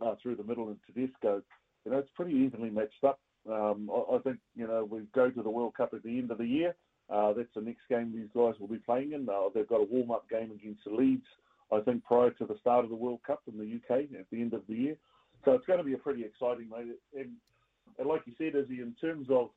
uh, 0.00 0.14
through 0.22 0.36
the 0.36 0.44
middle, 0.44 0.68
and 0.68 0.78
Tedesco. 0.86 1.42
You 1.84 1.92
know, 1.92 1.98
it's 1.98 2.10
pretty 2.14 2.34
evenly 2.34 2.70
matched 2.70 3.04
up. 3.04 3.20
Um, 3.48 3.90
I, 3.92 4.16
I, 4.16 4.18
think 4.20 4.38
you 4.54 4.66
know 4.66 4.86
we 4.88 5.00
go 5.14 5.30
to 5.30 5.42
the 5.42 5.50
World 5.50 5.74
Cup 5.76 5.94
at 5.94 6.02
the 6.02 6.18
end 6.18 6.30
of 6.30 6.38
the 6.38 6.46
year. 6.46 6.74
Uh, 7.10 7.32
that's 7.32 7.52
the 7.54 7.60
next 7.60 7.82
game 7.88 8.12
these 8.14 8.30
guys 8.34 8.54
will 8.60 8.68
be 8.68 8.78
playing 8.78 9.12
in. 9.12 9.28
Uh, 9.28 9.48
they've 9.54 9.68
got 9.68 9.80
a 9.80 9.84
warm-up 9.90 10.30
game 10.30 10.52
against 10.52 10.84
the 10.84 10.94
Leeds 10.94 11.26
I 11.72 11.80
think, 11.80 12.04
prior 12.04 12.30
to 12.30 12.44
the 12.44 12.58
start 12.60 12.84
of 12.84 12.90
the 12.90 12.96
World 12.96 13.20
Cup 13.26 13.42
in 13.50 13.58
the 13.58 13.64
UK 13.64 14.04
at 14.18 14.26
the 14.30 14.40
end 14.40 14.52
of 14.52 14.62
the 14.68 14.74
year. 14.74 14.96
So 15.44 15.52
it's 15.52 15.66
going 15.66 15.78
to 15.78 15.84
be 15.84 15.94
a 15.94 15.98
pretty 15.98 16.22
exciting, 16.22 16.68
mate. 16.68 16.96
And, 17.18 17.30
and 17.98 18.08
like 18.08 18.22
you 18.26 18.34
said, 18.36 18.54
Izzy, 18.54 18.80
in 18.80 18.94
terms 19.00 19.28
of 19.30 19.48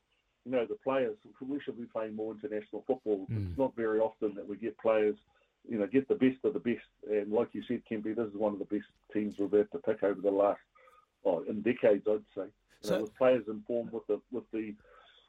you 0.44 0.52
know 0.52 0.64
the 0.64 0.76
players, 0.82 1.16
we 1.46 1.60
should 1.60 1.76
be 1.76 1.84
playing 1.84 2.16
more 2.16 2.32
international 2.32 2.84
football. 2.86 3.26
Mm. 3.30 3.50
It's 3.50 3.58
not 3.58 3.76
very 3.76 3.98
often 3.98 4.34
that 4.36 4.48
we 4.48 4.56
get 4.56 4.78
players, 4.78 5.16
you 5.68 5.78
know, 5.78 5.86
get 5.86 6.08
the 6.08 6.14
best 6.14 6.38
of 6.44 6.54
the 6.54 6.60
best. 6.60 6.86
And 7.10 7.32
like 7.32 7.48
you 7.52 7.62
said, 7.68 7.82
Kempy, 7.90 8.16
this 8.16 8.28
is 8.28 8.34
one 8.34 8.52
of 8.52 8.58
the 8.58 8.64
best 8.64 8.86
teams 9.12 9.34
we've 9.38 9.52
had 9.52 9.70
to 9.72 9.78
pick 9.78 10.02
over 10.02 10.20
the 10.20 10.30
last, 10.30 10.60
oh, 11.26 11.44
in 11.48 11.60
decades, 11.62 12.06
I'd 12.08 12.20
say. 12.34 12.46
You 12.82 12.88
so, 12.88 12.94
know, 12.94 13.02
with 13.02 13.16
players 13.16 13.44
informed 13.48 13.92
with 13.92 14.06
the 14.06 14.20
with 14.30 14.44
the 14.52 14.74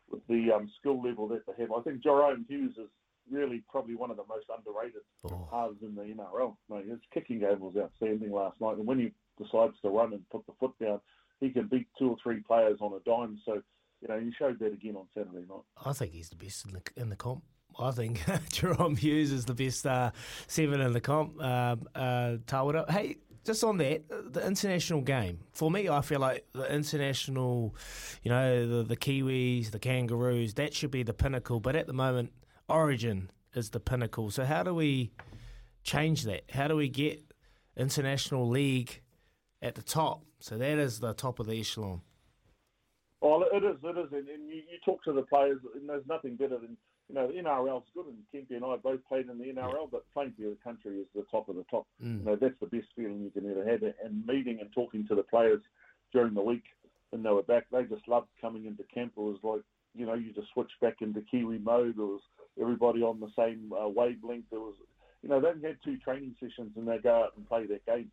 with 0.10 0.25
the 0.27 0.51
um, 0.56 0.70
skill 0.80 1.01
level 1.01 1.27
that 1.30 1.46
they 1.46 1.62
have. 1.62 1.72
I 1.72 1.82
think 1.82 2.01
Jahrome 2.01 2.46
Hughes 2.48 2.75
is 2.77 2.89
really 3.30 3.63
probably 3.70 3.96
one 3.96 4.12
of 4.12 4.18
the 4.18 4.24
most 4.30 4.46
underrated 4.56 5.01
oh. 5.25 5.48
halves 5.51 5.82
in 5.82 5.96
the 5.96 6.04
NRL. 6.04 6.56
Mate, 6.70 6.88
his 6.89 7.00
kicking 7.13 7.39
game 7.39 7.60
was 7.60 7.75
outstanding 7.77 8.32
last 8.32 8.60
night, 8.62 8.77
and 8.77 8.88
when 8.88 9.00
he 9.00 9.12
decides 9.42 9.74
to 9.82 9.89
run 9.89 10.13
and 10.13 10.27
put 10.30 10.46
the 10.46 10.54
foot 10.60 10.74
down, 10.82 11.00
he 11.39 11.50
can 11.50 11.68
beat 11.68 11.88
two 12.00 12.10
or 12.10 12.18
three 12.22 12.42
players 12.42 12.77
on 12.82 12.94
a 12.94 13.00
dime. 13.10 13.39
So, 13.46 13.62
you 14.01 14.08
know, 14.08 14.20
he 14.20 14.32
showed 14.38 14.60
that 14.60 14.74
again 14.74 14.96
on 14.96 15.08
Saturday 15.13 15.46
night. 15.48 15.63
I 15.86 15.94
think 15.94 16.13
he's 16.13 16.30
the 16.30 16.36
best 16.36 16.66
in 16.66 16.74
the 16.74 16.82
in 16.96 17.10
the 17.10 17.16
comp. 17.16 17.44
I 17.80 17.92
think 17.92 18.20
Jahrome 18.25 18.98
Hughes 18.98 19.32
is 19.32 19.46
the 19.46 19.54
best 19.54 19.86
uh, 19.86 20.12
seven 20.48 20.82
in 20.82 20.94
the 20.94 21.01
comp. 21.01 21.39
Uh, 21.39 21.75
uh, 21.94 22.38
Tawera. 22.48 22.89
Hey, 22.89 23.18
just 23.48 23.63
on 23.63 23.77
that, 23.77 24.04
the 24.10 24.46
international 24.46 25.00
game. 25.01 25.39
For 25.54 25.72
me, 25.72 25.88
I 25.88 26.01
feel 26.01 26.20
like 26.20 26.46
the 26.54 26.72
international, 26.72 27.74
you 28.22 28.30
know, 28.30 28.68
the, 28.68 28.84
the 28.84 28.98
Kiwis, 28.98 29.72
the 29.72 29.80
Kangaroos, 29.80 30.56
that 30.56 30.74
should 30.74 30.92
be 30.92 31.01
the 31.01 31.13
pinnacle. 31.13 31.62
But 31.62 31.77
at 31.77 31.88
the 31.88 31.94
moment, 31.94 32.34
Origin 32.68 33.32
is 33.56 33.70
the 33.70 33.80
pinnacle. 33.80 34.32
So 34.32 34.44
how 34.44 34.63
do 34.63 34.75
we 34.75 35.12
change 35.84 36.24
that? 36.24 36.44
How 36.51 36.68
do 36.68 36.75
we 36.75 36.89
get 36.89 37.24
international 37.77 38.50
league 38.50 39.01
at 39.62 39.75
the 39.75 39.82
top? 39.82 40.25
So 40.42 40.58
that 40.58 40.77
is 40.77 41.00
the 41.00 41.13
top 41.13 41.39
of 41.39 41.48
the 41.48 41.58
echelon. 41.58 42.01
Well, 43.27 43.43
it 43.51 43.63
is, 43.63 43.75
it 43.84 43.98
is, 43.98 44.07
and, 44.13 44.29
and 44.29 44.48
you, 44.48 44.63
you, 44.72 44.77
talk 44.86 45.03
to 45.03 45.12
the 45.12 45.24
players, 45.24 45.60
and 45.75 45.89
there's 45.89 46.07
nothing 46.07 46.36
better 46.36 46.57
than 46.57 46.77
you 47.10 47.15
know 47.15 47.27
the 47.27 47.34
NRL's 47.34 47.88
good, 47.93 48.05
and 48.05 48.17
Kempy 48.34 48.55
and 48.55 48.63
I 48.63 48.77
both 48.77 49.01
played 49.07 49.29
in 49.29 49.38
the 49.38 49.46
NRL, 49.46 49.91
but 49.91 50.05
playing 50.13 50.34
for 50.36 50.43
your 50.43 50.55
country 50.63 51.00
is 51.00 51.07
the 51.13 51.25
top 51.29 51.50
of 51.50 51.55
the 51.55 51.65
top. 51.69 51.86
Mm. 52.03 52.19
You 52.19 52.25
know 52.25 52.38
that's 52.39 52.60
the 52.62 52.67
best 52.67 52.88
feeling 52.96 53.22
you 53.22 53.29
can 53.29 53.50
ever 53.51 53.69
have, 53.69 53.84
and 53.84 54.25
meeting 54.25 54.60
and 54.62 54.72
talking 54.74 55.05
to 55.07 55.15
the 55.15 55.24
players 55.24 55.62
during 56.13 56.34
the 56.34 56.41
week, 56.41 56.63
when 57.10 57.22
they 57.24 57.29
were 57.29 57.43
back. 57.43 57.65
They 57.69 57.84
just 57.84 58.07
loved 58.07 58.27
coming 58.39 58.65
into 58.65 58.84
camp. 58.93 59.13
It 59.17 59.19
was 59.19 59.39
like 59.43 59.62
you 59.93 60.05
know 60.05 60.13
you 60.13 60.31
just 60.31 60.53
switch 60.53 60.72
back 60.79 61.01
into 61.01 61.22
Kiwi 61.29 61.57
mode. 61.60 61.96
It 61.98 62.01
was 62.01 62.22
everybody 62.62 63.01
on 63.01 63.19
the 63.19 63.31
same 63.38 63.72
uh, 63.74 63.88
wavelength. 63.88 64.46
There 64.50 64.60
was, 64.60 64.75
you 65.22 65.29
know, 65.29 65.41
they 65.41 65.67
had 65.67 65.77
two 65.84 65.98
training 65.98 66.36
sessions 66.39 66.72
and 66.75 66.88
they 66.88 66.98
go 66.98 67.24
out 67.24 67.34
and 67.36 67.48
play 67.48 67.65
that 67.67 67.86
game. 67.86 68.12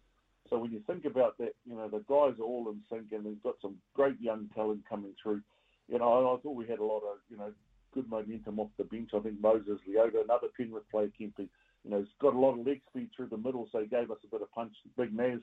So 0.50 0.58
when 0.58 0.72
you 0.72 0.80
think 0.86 1.04
about 1.04 1.38
that, 1.38 1.54
you 1.64 1.74
know, 1.74 1.88
the 1.88 2.04
guys 2.08 2.38
are 2.38 2.44
all 2.44 2.68
in 2.70 2.80
sync 2.90 3.12
and 3.12 3.24
they've 3.24 3.42
got 3.42 3.54
some 3.62 3.76
great 3.94 4.20
young 4.20 4.48
talent 4.54 4.82
coming 4.88 5.14
through. 5.22 5.40
You 5.88 5.98
know, 5.98 6.12
I, 6.12 6.34
I 6.34 6.40
thought 6.40 6.54
we 6.56 6.66
had 6.66 6.78
a 6.78 6.84
lot 6.84 7.00
of, 7.00 7.18
you 7.30 7.36
know, 7.36 7.52
good 7.94 8.08
momentum 8.08 8.58
off 8.60 8.70
the 8.76 8.84
bench. 8.84 9.10
I 9.14 9.20
think 9.20 9.40
Moses 9.40 9.78
Leota, 9.88 10.22
another 10.22 10.48
Penrith 10.56 10.88
player, 10.90 11.08
Kempy, 11.18 11.48
you 11.84 11.90
know, 11.90 11.98
he's 11.98 12.08
got 12.20 12.34
a 12.34 12.38
lot 12.38 12.58
of 12.58 12.66
leg 12.66 12.80
speed 12.88 13.10
through 13.14 13.28
the 13.28 13.36
middle, 13.36 13.68
so 13.70 13.80
he 13.80 13.86
gave 13.86 14.10
us 14.10 14.18
a 14.24 14.28
bit 14.28 14.42
of 14.42 14.50
punch. 14.52 14.72
Big 14.96 15.14
Naz, 15.14 15.40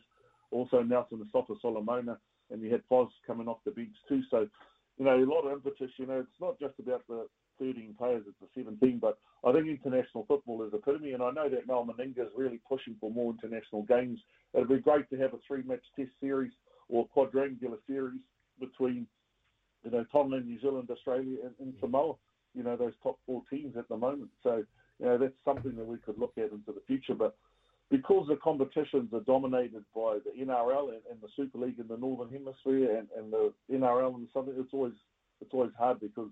also 0.51 0.81
Nelson 0.81 1.25
Asofa 1.33 1.59
Solomona, 1.61 2.17
and 2.49 2.61
you 2.61 2.71
had 2.71 2.81
Foz 2.89 3.09
coming 3.25 3.47
off 3.47 3.59
the 3.63 3.71
bench 3.71 3.95
too. 4.09 4.21
So, 4.29 4.47
you 4.97 5.05
know, 5.05 5.15
a 5.15 5.25
lot 5.25 5.45
of 5.45 5.53
impetus. 5.53 5.91
You 5.97 6.07
know, 6.07 6.19
it's 6.19 6.41
not 6.41 6.59
just 6.59 6.73
about 6.79 7.03
the 7.07 7.27
13 7.61 7.95
players, 7.97 8.23
it's 8.27 8.37
the 8.41 8.47
17, 8.63 8.99
but 8.99 9.19
I 9.45 9.51
think 9.51 9.67
international 9.67 10.25
football 10.27 10.63
is 10.63 10.73
epitome, 10.73 11.13
and 11.13 11.21
I 11.21 11.31
know 11.31 11.47
that 11.49 11.67
Mal 11.67 11.85
Meninga 11.85 12.25
is 12.25 12.31
really 12.35 12.59
pushing 12.67 12.95
for 12.99 13.11
more 13.11 13.31
international 13.31 13.83
games. 13.83 14.19
It'd 14.53 14.67
be 14.67 14.79
great 14.79 15.09
to 15.11 15.17
have 15.17 15.33
a 15.33 15.39
three-match 15.47 15.83
test 15.95 16.11
series 16.19 16.51
or 16.89 17.07
quadrangular 17.07 17.77
series 17.87 18.19
between, 18.59 19.05
you 19.83 19.91
know, 19.91 20.05
Tonga, 20.11 20.39
New 20.39 20.59
Zealand, 20.59 20.89
Australia, 20.91 21.37
and, 21.43 21.53
and 21.59 21.73
Samoa. 21.79 22.15
You 22.53 22.63
know, 22.63 22.75
those 22.75 22.93
top 23.01 23.17
four 23.25 23.43
teams 23.49 23.77
at 23.77 23.87
the 23.87 23.95
moment. 23.95 24.29
So, 24.43 24.63
you 24.99 25.05
know, 25.05 25.17
that's 25.17 25.33
something 25.45 25.75
that 25.77 25.85
we 25.85 25.97
could 25.97 26.19
look 26.19 26.33
at 26.37 26.51
into 26.51 26.73
the 26.73 26.81
future. 26.85 27.15
But 27.15 27.35
because 27.89 28.27
the 28.27 28.35
competitions 28.35 29.13
are 29.13 29.21
dominated 29.21 29.83
by 29.95 30.17
the 30.25 30.43
NRL 30.43 30.89
and, 30.89 31.01
and 31.09 31.21
the 31.21 31.29
Super 31.35 31.59
League 31.59 31.79
in 31.79 31.87
the 31.87 31.97
Northern 31.97 32.29
Hemisphere 32.29 32.97
and, 32.97 33.07
and 33.17 33.31
the 33.31 33.53
NRL 33.71 34.15
in 34.15 34.21
the 34.21 34.27
Southern, 34.33 34.55
it's 34.59 34.73
always 34.73 34.93
it's 35.41 35.53
always 35.53 35.71
hard 35.77 35.99
because 35.99 36.29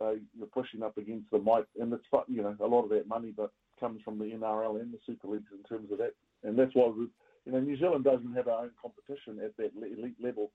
uh, 0.00 0.12
you're 0.36 0.46
pushing 0.46 0.82
up 0.82 0.96
against 0.98 1.30
the 1.30 1.38
might, 1.38 1.64
and 1.80 1.92
it's 1.92 2.04
you 2.28 2.42
know 2.42 2.56
a 2.60 2.66
lot 2.66 2.84
of 2.84 2.90
that 2.90 3.08
money 3.08 3.32
but 3.36 3.50
comes 3.80 4.00
from 4.04 4.18
the 4.18 4.24
NRL 4.24 4.80
and 4.80 4.92
the 4.92 4.98
Super 5.06 5.28
Leagues 5.28 5.50
in 5.52 5.62
terms 5.64 5.90
of 5.92 5.98
that, 5.98 6.14
and 6.42 6.58
that's 6.58 6.74
why 6.74 6.88
we, 6.88 7.06
you 7.44 7.52
know 7.52 7.60
New 7.60 7.78
Zealand 7.78 8.04
doesn't 8.04 8.34
have 8.34 8.48
our 8.48 8.64
own 8.64 8.70
competition 8.80 9.38
at 9.44 9.56
that 9.56 9.70
elite 9.76 10.16
level 10.22 10.50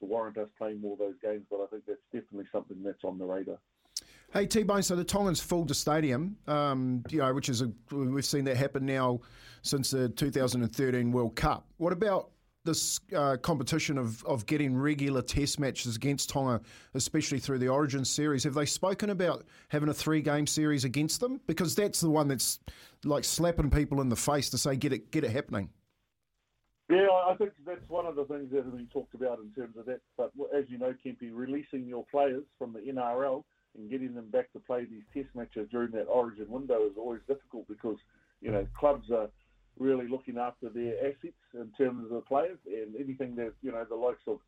to 0.00 0.04
warrant 0.04 0.36
us 0.38 0.48
playing 0.58 0.80
more 0.80 0.92
of 0.92 0.98
those 0.98 1.14
games, 1.22 1.44
but 1.50 1.60
I 1.62 1.66
think 1.66 1.84
that's 1.86 2.00
definitely 2.12 2.46
something 2.52 2.82
that's 2.82 3.04
on 3.04 3.18
the 3.18 3.24
radar. 3.24 3.58
Hey 4.32 4.46
T 4.46 4.62
Bone, 4.62 4.82
so 4.82 4.96
the 4.96 5.04
Tongans 5.04 5.40
filled 5.40 5.68
the 5.68 5.74
stadium, 5.74 6.36
um, 6.46 7.04
you 7.08 7.18
know, 7.18 7.32
which 7.32 7.48
is 7.48 7.62
a, 7.62 7.72
we've 7.90 8.24
seen 8.24 8.44
that 8.44 8.56
happen 8.56 8.84
now 8.84 9.20
since 9.62 9.90
the 9.90 10.08
2013 10.10 11.12
World 11.12 11.36
Cup. 11.36 11.66
What 11.78 11.92
about 11.92 12.30
this 12.66 13.00
uh, 13.14 13.36
competition 13.38 13.96
of, 13.96 14.24
of 14.24 14.44
getting 14.46 14.76
regular 14.76 15.22
test 15.22 15.58
matches 15.58 15.96
against 15.96 16.28
Tonga, 16.28 16.60
especially 16.94 17.38
through 17.38 17.58
the 17.58 17.68
Origin 17.68 18.04
series? 18.04 18.44
Have 18.44 18.54
they 18.54 18.66
spoken 18.66 19.10
about 19.10 19.46
having 19.68 19.88
a 19.88 19.94
three 19.94 20.20
game 20.20 20.46
series 20.46 20.84
against 20.84 21.20
them? 21.20 21.40
Because 21.46 21.74
that's 21.74 22.00
the 22.00 22.10
one 22.10 22.28
that's 22.28 22.60
like 23.04 23.24
slapping 23.24 23.70
people 23.70 24.00
in 24.00 24.08
the 24.08 24.16
face 24.16 24.50
to 24.50 24.58
say 24.58 24.76
get 24.76 24.92
it 24.92 25.10
get 25.10 25.24
it 25.24 25.30
happening. 25.30 25.70
Yeah, 26.88 27.08
I 27.26 27.34
think 27.36 27.52
that's 27.66 27.88
one 27.88 28.06
of 28.06 28.14
the 28.14 28.24
things 28.26 28.50
that 28.52 28.64
have 28.64 28.76
been 28.76 28.86
talked 28.92 29.14
about 29.14 29.40
in 29.40 29.50
terms 29.50 29.76
of 29.76 29.86
that. 29.86 30.00
But 30.16 30.30
as 30.56 30.66
you 30.68 30.78
know, 30.78 30.94
Kempy, 31.04 31.30
releasing 31.32 31.86
your 31.86 32.04
players 32.10 32.44
from 32.58 32.72
the 32.72 32.80
NRL 32.80 33.42
and 33.76 33.90
getting 33.90 34.14
them 34.14 34.30
back 34.30 34.52
to 34.52 34.60
play 34.60 34.84
these 34.84 35.02
test 35.12 35.34
matches 35.34 35.68
during 35.70 35.90
that 35.92 36.04
origin 36.04 36.46
window 36.48 36.86
is 36.86 36.96
always 36.96 37.20
difficult 37.26 37.66
because, 37.68 37.96
you 38.40 38.52
know, 38.52 38.66
clubs 38.78 39.10
are 39.10 39.28
really 39.78 40.08
looking 40.08 40.38
after 40.38 40.68
their 40.68 40.94
assets 41.00 41.36
in 41.54 41.70
terms 41.76 42.04
of 42.04 42.10
the 42.10 42.20
players 42.20 42.58
and 42.66 42.94
anything 42.96 43.36
that, 43.36 43.52
you 43.62 43.72
know, 43.72 43.84
the 43.88 43.94
likes 43.94 44.22
of, 44.26 44.38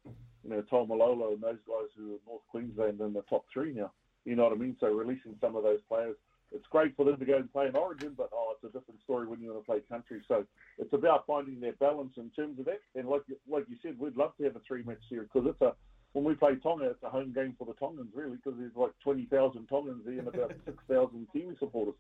you 0.43 0.51
know, 0.51 0.63
Taumalolo 0.71 1.35
and 1.35 1.43
those 1.43 1.61
guys 1.67 1.89
who 1.97 2.15
are 2.15 2.19
North 2.27 2.43
Queensland 2.51 3.01
in 3.01 3.13
the 3.13 3.23
top 3.23 3.45
three 3.53 3.73
now. 3.73 3.93
You 4.25 4.37
know 4.37 4.45
what 4.45 4.53
I 4.53 4.57
mean? 4.57 4.77
So 4.81 4.89
releasing 4.89 5.37
some 5.41 5.57
of 5.57 5.63
those 5.63 5.81
players, 5.89 6.17
it's 6.53 6.67
great 6.71 6.97
for 6.97 7.05
them 7.05 7.19
to 7.19 7.25
go 7.25 7.37
and 7.37 7.53
play 7.53 7.67
in 7.67 7.77
Origin, 7.77 8.15
but 8.17 8.31
oh, 8.33 8.55
it's 8.55 8.65
a 8.65 8.79
different 8.79 9.01
story 9.05 9.27
when 9.27 9.41
you 9.41 9.53
want 9.53 9.65
to 9.65 9.67
play 9.67 9.81
country. 9.89 10.23
So 10.29 10.45
it's 10.79 10.93
about 10.93 11.27
finding 11.27 11.61
their 11.61 11.75
balance 11.75 12.13
in 12.17 12.31
terms 12.31 12.59
of 12.59 12.65
that. 12.67 12.81
And 12.95 13.09
like 13.09 13.23
like 13.49 13.65
you 13.69 13.77
said, 13.83 13.99
we'd 13.99 14.17
love 14.17 14.33
to 14.39 14.45
have 14.45 14.57
a 14.57 14.61
three 14.67 14.83
match 14.83 15.03
series 15.09 15.29
because 15.33 15.49
it's 15.51 15.61
a 15.61 15.75
when 16.12 16.25
we 16.25 16.35
play 16.35 16.57
Tonga, 16.57 16.91
it's 16.91 17.03
a 17.03 17.11
home 17.11 17.33
game 17.33 17.55
for 17.59 17.67
the 17.67 17.75
Tongans, 17.75 18.11
really, 18.15 18.37
because 18.37 18.59
there's 18.59 18.75
like 18.75 18.93
20,000 19.05 19.67
Tongans 19.67 20.03
there 20.05 20.19
and 20.19 20.29
about 20.29 20.53
6,000 20.65 21.27
Kiwi 21.33 21.57
supporters. 21.59 21.95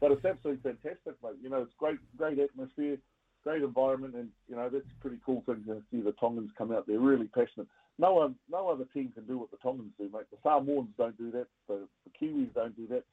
But 0.00 0.12
it's 0.12 0.24
absolutely 0.24 0.62
fantastic, 0.62 1.14
mate. 1.22 1.36
You 1.42 1.50
know, 1.50 1.62
it's 1.62 1.74
great, 1.78 1.98
great 2.16 2.38
atmosphere, 2.38 2.98
great 3.44 3.62
environment, 3.62 4.14
and, 4.14 4.28
you 4.48 4.56
know, 4.56 4.68
that's 4.68 4.84
a 4.84 5.00
pretty 5.00 5.18
cool 5.24 5.42
thing 5.46 5.64
to 5.66 5.82
see 5.90 6.00
the 6.00 6.12
Tongans 6.12 6.50
come 6.56 6.72
out 6.72 6.86
there 6.86 7.00
really 7.00 7.28
passionate. 7.28 7.68
No 7.98 8.12
one, 8.12 8.34
no 8.50 8.68
other 8.68 8.84
team 8.92 9.10
can 9.14 9.24
do 9.26 9.38
what 9.38 9.50
the 9.50 9.56
Tongans 9.56 9.92
do, 9.98 10.10
mate. 10.12 10.26
The 10.30 10.38
Samoans 10.42 10.90
don't 10.98 11.16
do 11.16 11.30
that. 11.30 11.46
The, 11.66 11.88
the 12.04 12.26
Kiwis 12.26 12.52
don't 12.54 12.76
do 12.76 12.86
that 12.88 13.04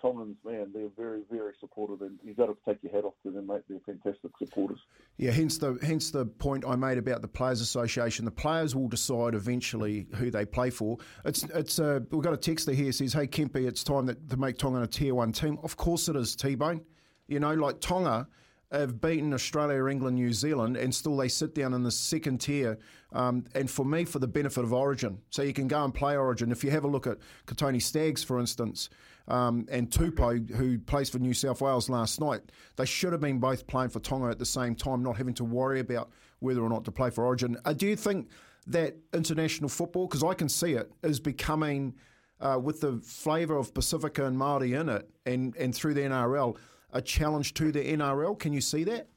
Tongans, 0.00 0.36
man, 0.44 0.70
they're 0.72 0.88
very, 0.96 1.22
very 1.30 1.52
supportive, 1.60 2.02
and 2.02 2.18
you've 2.24 2.36
got 2.36 2.46
to 2.46 2.56
take 2.66 2.82
your 2.82 2.92
hat 2.92 3.04
off 3.04 3.14
to 3.24 3.30
them, 3.30 3.46
mate. 3.46 3.62
They're 3.68 3.80
fantastic 3.84 4.30
supporters. 4.38 4.78
Yeah, 5.16 5.32
hence 5.32 5.58
the 5.58 5.78
hence 5.82 6.10
the 6.10 6.26
point 6.26 6.64
I 6.66 6.76
made 6.76 6.98
about 6.98 7.22
the 7.22 7.28
Players 7.28 7.60
Association. 7.60 8.24
The 8.24 8.30
players 8.30 8.74
will 8.74 8.88
decide 8.88 9.34
eventually 9.34 10.06
who 10.14 10.30
they 10.30 10.44
play 10.44 10.70
for. 10.70 10.98
It's 11.24 11.44
it's 11.44 11.78
uh, 11.78 12.00
we've 12.10 12.22
got 12.22 12.34
a 12.34 12.36
texter 12.36 12.74
here 12.74 12.92
says, 12.92 13.12
"Hey 13.12 13.26
Kempy, 13.26 13.66
it's 13.66 13.82
time 13.82 14.06
that, 14.06 14.30
to 14.30 14.36
make 14.36 14.58
Tonga 14.58 14.82
a 14.82 14.86
Tier 14.86 15.14
One 15.14 15.32
team." 15.32 15.58
Of 15.62 15.76
course 15.76 16.08
it 16.08 16.16
is, 16.16 16.36
T 16.36 16.54
Bone. 16.54 16.82
You 17.26 17.40
know, 17.40 17.54
like 17.54 17.80
Tonga 17.80 18.28
have 18.70 19.00
beaten 19.00 19.32
Australia, 19.32 19.86
England, 19.86 20.16
New 20.16 20.32
Zealand, 20.32 20.76
and 20.76 20.94
still 20.94 21.16
they 21.16 21.28
sit 21.28 21.54
down 21.54 21.72
in 21.72 21.82
the 21.82 21.90
second 21.90 22.38
tier. 22.38 22.78
Um, 23.12 23.44
and 23.54 23.70
for 23.70 23.84
me, 23.84 24.04
for 24.04 24.18
the 24.18 24.28
benefit 24.28 24.62
of 24.62 24.72
Origin, 24.72 25.18
so 25.30 25.42
you 25.42 25.54
can 25.54 25.68
go 25.68 25.82
and 25.82 25.94
play 25.94 26.16
Origin. 26.16 26.52
If 26.52 26.62
you 26.62 26.70
have 26.70 26.84
a 26.84 26.88
look 26.88 27.06
at 27.06 27.18
Kotoni 27.46 27.80
Staggs, 27.80 28.22
for 28.22 28.38
instance, 28.38 28.90
um, 29.28 29.66
and 29.70 29.90
Tupou, 29.90 30.50
who 30.50 30.78
plays 30.78 31.10
for 31.10 31.18
New 31.18 31.34
South 31.34 31.60
Wales 31.60 31.88
last 31.88 32.20
night, 32.20 32.40
they 32.76 32.86
should 32.86 33.12
have 33.12 33.20
been 33.20 33.38
both 33.38 33.66
playing 33.66 33.90
for 33.90 34.00
Tonga 34.00 34.28
at 34.28 34.38
the 34.38 34.46
same 34.46 34.74
time, 34.74 35.02
not 35.02 35.16
having 35.16 35.34
to 35.34 35.44
worry 35.44 35.80
about 35.80 36.10
whether 36.40 36.62
or 36.62 36.68
not 36.68 36.84
to 36.86 36.92
play 36.92 37.10
for 37.10 37.24
Origin. 37.24 37.56
Uh, 37.64 37.74
do 37.74 37.86
you 37.86 37.96
think 37.96 38.28
that 38.66 38.96
international 39.12 39.68
football, 39.68 40.06
because 40.06 40.24
I 40.24 40.34
can 40.34 40.48
see 40.48 40.72
it, 40.72 40.90
is 41.02 41.20
becoming, 41.20 41.94
uh, 42.40 42.58
with 42.62 42.80
the 42.80 43.00
flavour 43.04 43.56
of 43.58 43.74
Pacifica 43.74 44.24
and 44.24 44.36
Māori 44.36 44.78
in 44.78 44.88
it, 44.88 45.08
and, 45.26 45.54
and 45.56 45.74
through 45.74 45.94
the 45.94 46.02
NRL, 46.02 46.56
a 46.92 47.02
challenge 47.02 47.52
to 47.54 47.70
the 47.70 47.80
NRL? 47.80 48.38
Can 48.38 48.52
you 48.54 48.62
see 48.62 48.84
that? 48.84 49.08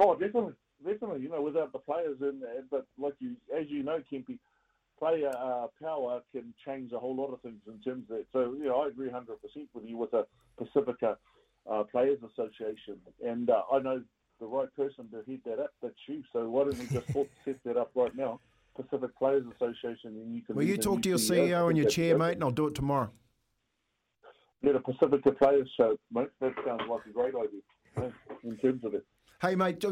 Oh, 0.00 0.14
definitely, 0.14 0.54
definitely. 0.84 1.22
You 1.22 1.28
know, 1.28 1.42
without 1.42 1.72
the 1.72 1.78
players 1.78 2.16
in 2.20 2.40
there, 2.40 2.62
but 2.70 2.86
like 2.98 3.14
you, 3.20 3.36
as 3.56 3.66
you 3.68 3.82
know, 3.82 4.00
Kempy, 4.12 4.38
player 4.98 5.30
uh, 5.30 5.66
power 5.82 6.20
can 6.32 6.54
change 6.64 6.92
a 6.92 6.98
whole 6.98 7.16
lot 7.16 7.32
of 7.32 7.40
things 7.42 7.60
in 7.66 7.78
terms 7.80 8.04
of 8.10 8.16
that. 8.16 8.26
So, 8.32 8.54
you 8.58 8.64
know, 8.64 8.82
I 8.82 8.88
agree 8.88 9.08
100% 9.08 9.26
with 9.74 9.84
you 9.84 9.96
with 9.96 10.10
the 10.10 10.26
Pacifica 10.58 11.16
uh, 11.70 11.82
Players 11.84 12.18
Association. 12.22 12.98
And 13.24 13.50
uh, 13.50 13.62
I 13.72 13.78
know 13.80 14.02
the 14.40 14.46
right 14.46 14.68
person 14.76 15.08
to 15.10 15.22
head 15.30 15.40
that 15.46 15.58
up, 15.62 15.70
that's 15.82 15.94
you. 16.06 16.22
So 16.32 16.48
why 16.48 16.64
don't 16.64 16.78
we 16.78 16.86
just 16.86 17.06
set 17.44 17.56
that 17.64 17.76
up 17.76 17.90
right 17.94 18.14
now? 18.14 18.40
Pacific 18.76 19.16
Players 19.18 19.44
Association, 19.56 20.10
and 20.10 20.34
you 20.34 20.42
can. 20.42 20.54
Well, 20.54 20.66
you 20.66 20.76
talk 20.76 21.00
to 21.02 21.08
your 21.08 21.18
CEO, 21.18 21.48
CEO 21.48 21.68
and 21.68 21.78
your 21.78 21.88
chair, 21.88 22.18
mate, 22.18 22.32
and 22.32 22.44
I'll 22.44 22.50
do 22.50 22.66
it 22.66 22.74
tomorrow. 22.74 23.10
Yeah, 24.62 24.72
the 24.72 24.80
Pacifica 24.80 25.32
Players 25.32 25.70
Show, 25.78 25.96
mate. 26.12 26.28
That 26.40 26.52
sounds 26.66 26.82
like 26.88 27.00
a 27.06 27.10
great 27.10 27.34
idea 27.34 28.12
in 28.44 28.56
terms 28.58 28.84
of 28.84 28.94
it. 28.94 29.04
Hey, 29.40 29.54
mate, 29.54 29.82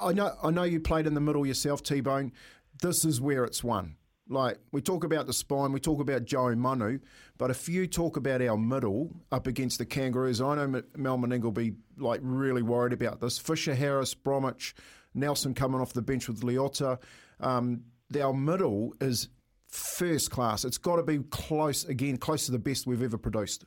I 0.00 0.12
know 0.12 0.36
I 0.42 0.50
know 0.50 0.62
you 0.62 0.80
played 0.80 1.06
in 1.06 1.14
the 1.14 1.20
middle 1.20 1.46
yourself, 1.46 1.82
T 1.82 2.00
Bone. 2.00 2.32
This 2.80 3.04
is 3.04 3.20
where 3.20 3.44
it's 3.44 3.64
won. 3.64 3.96
Like, 4.30 4.58
we 4.70 4.80
talk 4.80 5.02
about 5.02 5.26
the 5.26 5.32
spine, 5.32 5.72
we 5.72 5.80
talk 5.80 6.00
about 6.00 6.24
Joe 6.24 6.54
Manu, 6.54 7.00
but 7.36 7.50
if 7.50 7.68
you 7.68 7.88
talk 7.88 8.16
about 8.16 8.40
our 8.40 8.56
middle 8.56 9.10
up 9.32 9.48
against 9.48 9.78
the 9.78 9.84
Kangaroos, 9.84 10.40
I 10.40 10.54
know 10.54 10.82
Mal 10.96 11.18
Meninga 11.18 11.42
will 11.42 11.50
be, 11.50 11.74
like, 11.98 12.20
really 12.22 12.62
worried 12.62 12.92
about 12.92 13.20
this. 13.20 13.38
Fisher, 13.38 13.74
Harris, 13.74 14.14
Bromwich, 14.14 14.76
Nelson 15.14 15.52
coming 15.52 15.80
off 15.80 15.92
the 15.94 16.00
bench 16.00 16.28
with 16.28 16.42
Leota. 16.42 16.98
Um, 17.40 17.82
our 18.20 18.32
middle 18.32 18.94
is 19.00 19.30
first 19.66 20.30
class. 20.30 20.64
It's 20.64 20.78
got 20.78 20.96
to 20.96 21.02
be 21.02 21.18
close, 21.30 21.84
again, 21.84 22.16
close 22.16 22.46
to 22.46 22.52
the 22.52 22.58
best 22.60 22.86
we've 22.86 23.02
ever 23.02 23.18
produced. 23.18 23.64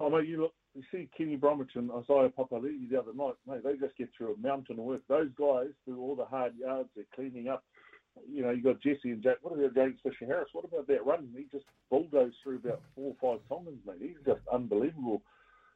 Oh, 0.00 0.08
mate, 0.08 0.26
you 0.26 0.40
look, 0.40 0.54
you 0.74 0.82
see 0.90 1.06
Kenny 1.14 1.36
Bromwich 1.36 1.72
and 1.74 1.90
Isaiah 1.90 2.30
Papali'i 2.30 2.88
the 2.88 2.98
other 2.98 3.12
night, 3.14 3.34
mate, 3.46 3.62
they 3.62 3.76
just 3.76 3.94
get 3.98 4.08
through 4.16 4.32
a 4.32 4.38
mountain 4.38 4.78
of 4.78 4.86
work. 4.86 5.02
Those 5.06 5.28
guys 5.38 5.68
do 5.86 6.00
all 6.00 6.16
the 6.16 6.24
hard 6.24 6.54
yards, 6.56 6.88
they're 6.96 7.04
cleaning 7.14 7.48
up 7.48 7.62
you 8.30 8.42
know, 8.42 8.50
you 8.50 8.62
got 8.62 8.80
Jesse 8.80 9.10
and 9.10 9.22
Jack. 9.22 9.36
What 9.42 9.58
about 9.58 9.74
James 9.74 9.98
Fisher 10.02 10.26
Harris? 10.26 10.48
What 10.52 10.64
about 10.64 10.86
that 10.88 11.06
run? 11.06 11.28
He 11.36 11.44
just 11.50 11.64
bulldozed 11.90 12.36
through 12.42 12.56
about 12.56 12.80
four 12.94 13.14
or 13.20 13.38
five 13.38 13.48
Tongans, 13.48 13.80
mate. 13.86 13.96
He's 14.00 14.24
just 14.26 14.40
unbelievable. 14.52 15.22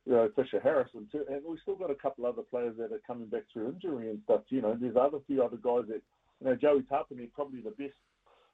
You 0.04 0.12
know, 0.12 0.28
Fisher 0.34 0.60
Harris, 0.60 0.90
and, 0.94 1.10
two, 1.12 1.24
and 1.30 1.42
we've 1.46 1.60
still 1.62 1.76
got 1.76 1.90
a 1.90 1.94
couple 1.94 2.26
other 2.26 2.42
players 2.42 2.74
that 2.78 2.92
are 2.92 3.00
coming 3.06 3.28
back 3.28 3.44
through 3.52 3.70
injury 3.70 4.10
and 4.10 4.20
stuff. 4.24 4.40
You 4.48 4.60
know, 4.60 4.76
there's 4.80 4.96
other 4.96 5.18
few 5.26 5.42
other 5.44 5.58
guys 5.58 5.84
that, 5.88 6.02
you 6.40 6.46
know, 6.46 6.56
Joey 6.56 6.82
Tapine, 6.82 7.30
probably 7.32 7.60
the 7.60 7.70
best 7.70 7.94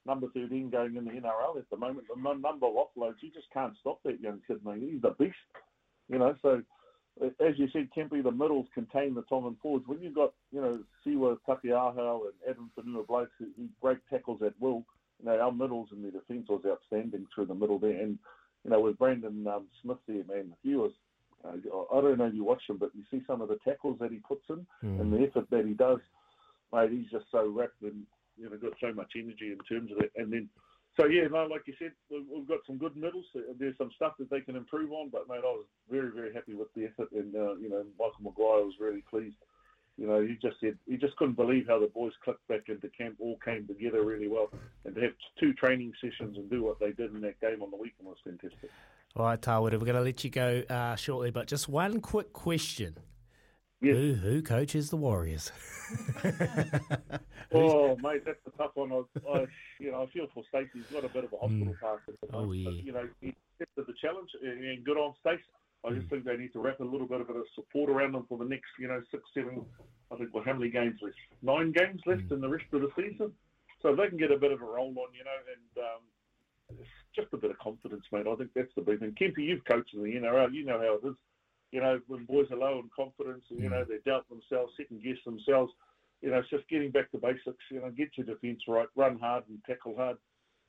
number 0.07 0.27
13 0.35 0.69
going 0.69 0.97
in 0.97 1.05
the 1.05 1.11
NRL 1.13 1.57
at 1.57 1.71
the 1.71 1.77
moment. 1.77 2.07
The 2.15 2.21
number 2.21 2.67
of 2.67 2.75
offloads, 2.75 3.23
you 3.23 3.31
just 3.31 3.51
can't 3.53 3.75
stop 3.81 4.01
that 4.05 4.21
young 4.21 4.41
kid, 4.47 4.59
mate. 4.65 4.83
He's 4.83 5.01
the 5.01 5.15
beast. 5.19 5.37
You 6.11 6.19
know, 6.19 6.35
so 6.43 6.63
as 7.23 7.59
you 7.59 7.69
said, 7.73 7.89
Kempy, 7.97 8.23
the 8.23 8.31
middles 8.31 8.67
contain 8.75 9.15
the 9.15 9.23
Tongan 9.23 9.57
forwards. 9.63 9.87
When 9.87 10.01
you've 10.01 10.15
got, 10.15 10.33
you 10.53 10.61
know, 10.61 10.81
Siua 11.07 11.39
Taukeiaho 11.47 12.21
and 12.27 12.35
Addin 12.49 12.71
Fonua 12.79 13.07
blokes 13.07 13.33
who, 13.39 13.47
who 13.57 13.67
break 13.83 13.99
tackles 14.09 14.41
at 14.45 14.55
will, 14.61 14.85
you 15.21 15.27
know, 15.27 15.39
our 15.39 15.53
middles 15.53 15.89
and 15.91 16.05
the 16.05 16.11
defence 16.11 16.47
was 16.49 16.63
outstanding 16.67 17.27
through 17.35 17.47
the 17.47 17.55
middle 17.55 17.79
there. 17.79 18.01
And, 18.01 18.19
you 18.65 18.71
know, 18.71 18.81
with 18.81 18.99
Brandon 18.99 19.47
um, 19.47 19.67
Smith 19.83 19.99
there, 20.07 20.25
man, 20.29 20.53
he 20.63 20.75
was 20.75 20.93
uh, 21.45 21.53
I 21.95 22.01
don't 22.01 22.19
know 22.19 22.27
if 22.27 22.35
you 22.35 22.45
watch 22.45 22.63
him, 22.69 22.79
but 22.79 22.91
you 22.95 23.03
see 23.11 23.23
some 23.27 23.41
of 23.41 23.49
the 23.49 23.59
tackles 23.65 23.99
that 24.01 24.11
he 24.11 24.19
puts 24.19 24.45
in 24.49 24.67
Mm. 24.83 25.01
and 25.01 25.13
the 25.13 25.27
effort 25.27 25.49
that 25.51 25.67
he 25.67 25.73
does. 25.73 26.01
Mate, 26.73 26.91
he's 26.91 27.11
just 27.11 27.27
so 27.31 27.49
rapid 27.49 27.93
and 27.95 28.07
you 28.37 28.51
know 28.51 28.57
got 28.57 28.73
so 28.81 28.93
much 28.93 29.13
energy 29.17 29.53
in 29.53 29.59
terms 29.69 29.91
of 29.93 29.99
it. 29.99 30.13
And 30.17 30.33
then, 30.33 30.49
so 30.99 31.07
yeah, 31.07 31.29
no, 31.29 31.45
like 31.47 31.63
you 31.67 31.75
said, 31.79 31.93
we- 32.11 32.21
we've 32.31 32.49
got 32.49 32.61
some 32.67 32.77
good 32.79 32.97
middles. 32.97 33.25
There's 33.59 33.77
some 33.79 33.91
stuff 33.93 34.15
that 34.19 34.31
they 34.31 34.41
can 34.41 34.57
improve 34.57 34.93
on, 34.93 35.11
but 35.11 35.29
mate, 35.29 35.41
I 35.45 35.53
was 35.53 35.67
very 35.91 36.11
very 36.11 36.33
happy 36.33 36.55
with 36.55 36.73
the 36.75 36.87
effort, 36.87 37.11
and 37.13 37.35
uh, 37.35 37.55
you 37.57 37.69
know 37.69 37.85
Michael 37.99 38.23
Maguire 38.23 38.65
was 38.65 38.75
really 38.81 39.03
pleased. 39.09 39.37
You 39.97 40.07
know, 40.07 40.21
he 40.21 40.35
just 40.41 40.61
said 40.61 40.79
he 40.87 40.97
just 40.97 41.17
couldn't 41.17 41.35
believe 41.35 41.67
how 41.69 41.79
the 41.81 41.89
boys 41.89 42.13
clicked 42.23 42.47
back 42.49 42.69
into 42.69 42.89
camp, 42.91 43.17
all 43.19 43.39
came 43.45 43.67
together 43.67 44.05
really 44.05 44.29
well, 44.29 44.51
and 44.85 44.95
to 44.95 45.01
have 45.03 45.13
two 45.39 45.53
training 45.55 45.93
sessions 46.01 46.37
and 46.37 46.49
do 46.51 46.63
what 46.63 46.79
they 46.79 46.93
did 46.93 47.15
in 47.15 47.21
that 47.23 47.41
game 47.41 47.63
on 47.63 47.71
the 47.71 47.77
weekend 47.77 48.09
was 48.09 48.19
fantastic. 48.25 48.71
All 49.17 49.25
right, 49.25 49.41
Tawera, 49.41 49.73
we're 49.73 49.79
going 49.79 49.95
to 49.95 50.01
let 50.03 50.23
you 50.23 50.31
go 50.31 50.63
uh, 50.69 50.95
shortly, 50.95 51.31
but 51.31 51.49
just 51.49 51.69
one 51.69 52.01
quick 52.01 52.33
question. 52.33 52.97
Yes. 53.81 53.95
Who, 53.97 54.15
who 54.15 54.43
coaches 54.43 54.91
the 54.91 54.97
Warriors? 54.97 55.53
Oh, 57.51 57.97
mate, 58.03 58.27
that's 58.27 58.39
a 58.47 58.51
tough 58.59 58.73
one. 58.75 58.93
I, 58.93 59.01
I, 59.33 59.47
you 59.81 59.91
know, 59.91 60.03
I 60.03 60.07
feel 60.13 60.27
for 60.35 60.45
Stacey. 60.51 60.69
He's 60.75 60.85
got 60.93 61.03
a 61.03 61.09
bit 61.09 61.25
of 61.25 61.33
a 61.33 61.39
hospital 61.39 61.75
pass 61.81 61.97
at 62.07 62.21
the 62.21 62.37
Oh, 62.37 62.45
moment, 62.45 62.65
but, 62.65 62.75
yeah. 62.75 62.83
you 62.85 62.93
know, 62.93 63.09
he 63.23 63.29
accepted 63.57 63.87
the 63.87 63.95
challenge, 63.99 64.29
and 64.43 64.85
good 64.85 64.99
on 64.99 65.15
Stacey. 65.21 65.41
I 65.83 65.89
Mm. 65.89 65.97
just 65.97 66.11
think 66.11 66.25
they 66.25 66.37
need 66.37 66.53
to 66.53 66.59
wrap 66.61 66.81
a 66.81 66.85
little 66.85 67.07
bit 67.07 67.23
of 67.23 67.31
a 67.31 67.43
support 67.55 67.89
around 67.89 68.13
them 68.13 68.27
for 68.29 68.37
the 68.37 68.45
next, 68.45 68.69
you 68.79 68.87
know, 68.87 69.01
six, 69.11 69.23
seven. 69.33 69.65
I 70.13 70.17
think 70.17 70.35
well, 70.35 70.45
how 70.45 70.53
many 70.53 70.71
games 70.71 71.01
left? 71.01 71.17
Nine 71.41 71.73
games 71.73 72.03
left 72.05 72.29
Mm. 72.29 72.33
in 72.33 72.41
the 72.43 72.49
rest 72.51 72.67
of 72.75 72.83
the 72.83 72.91
season. 72.95 73.33
So 73.81 73.91
if 73.91 73.97
they 73.97 74.09
can 74.09 74.19
get 74.19 74.31
a 74.31 74.37
bit 74.37 74.53
of 74.53 74.61
a 74.61 74.65
roll 74.67 74.91
on, 74.99 75.15
you 75.17 75.25
know, 75.25 75.39
and 75.49 75.85
um, 75.87 76.77
just 77.17 77.33
a 77.33 77.39
bit 77.39 77.51
of 77.51 77.59
confidence, 77.61 78.05
mate. 78.13 78.27
I 78.27 78.35
think 78.37 78.51
that's 78.55 78.75
the 78.75 78.83
big 78.83 78.99
thing. 79.01 79.13
Kempy, 79.19 79.45
you've 79.47 79.65
coached 79.65 79.95
in 79.95 80.03
the 80.03 80.11
NRL. 80.17 80.53
You 80.53 80.67
know 80.67 80.79
how 80.79 80.95
it 81.01 81.11
is. 81.11 81.17
You 81.73 81.81
know, 81.81 82.01
when 82.07 82.25
boys 82.25 82.47
are 82.51 82.57
low 82.57 82.79
in 82.79 82.89
confidence, 82.95 83.45
and, 83.51 83.61
you 83.61 83.69
know, 83.69 83.85
they 83.85 83.99
doubt 84.11 84.27
themselves, 84.29 84.73
second 84.77 85.03
guess 85.03 85.19
themselves. 85.25 85.73
You 86.23 86.31
know, 86.31 86.39
it's 86.39 86.51
just 86.51 86.69
getting 86.69 86.91
back 86.91 87.11
to 87.13 87.19
basics. 87.19 87.65
You 87.71 87.81
know, 87.81 87.91
get 87.91 88.17
your 88.17 88.27
defence 88.27 88.63
right, 88.67 88.89
run 88.97 89.19
hard 89.19 89.45
and 89.49 89.59
tackle 89.67 89.95
hard, 89.97 90.17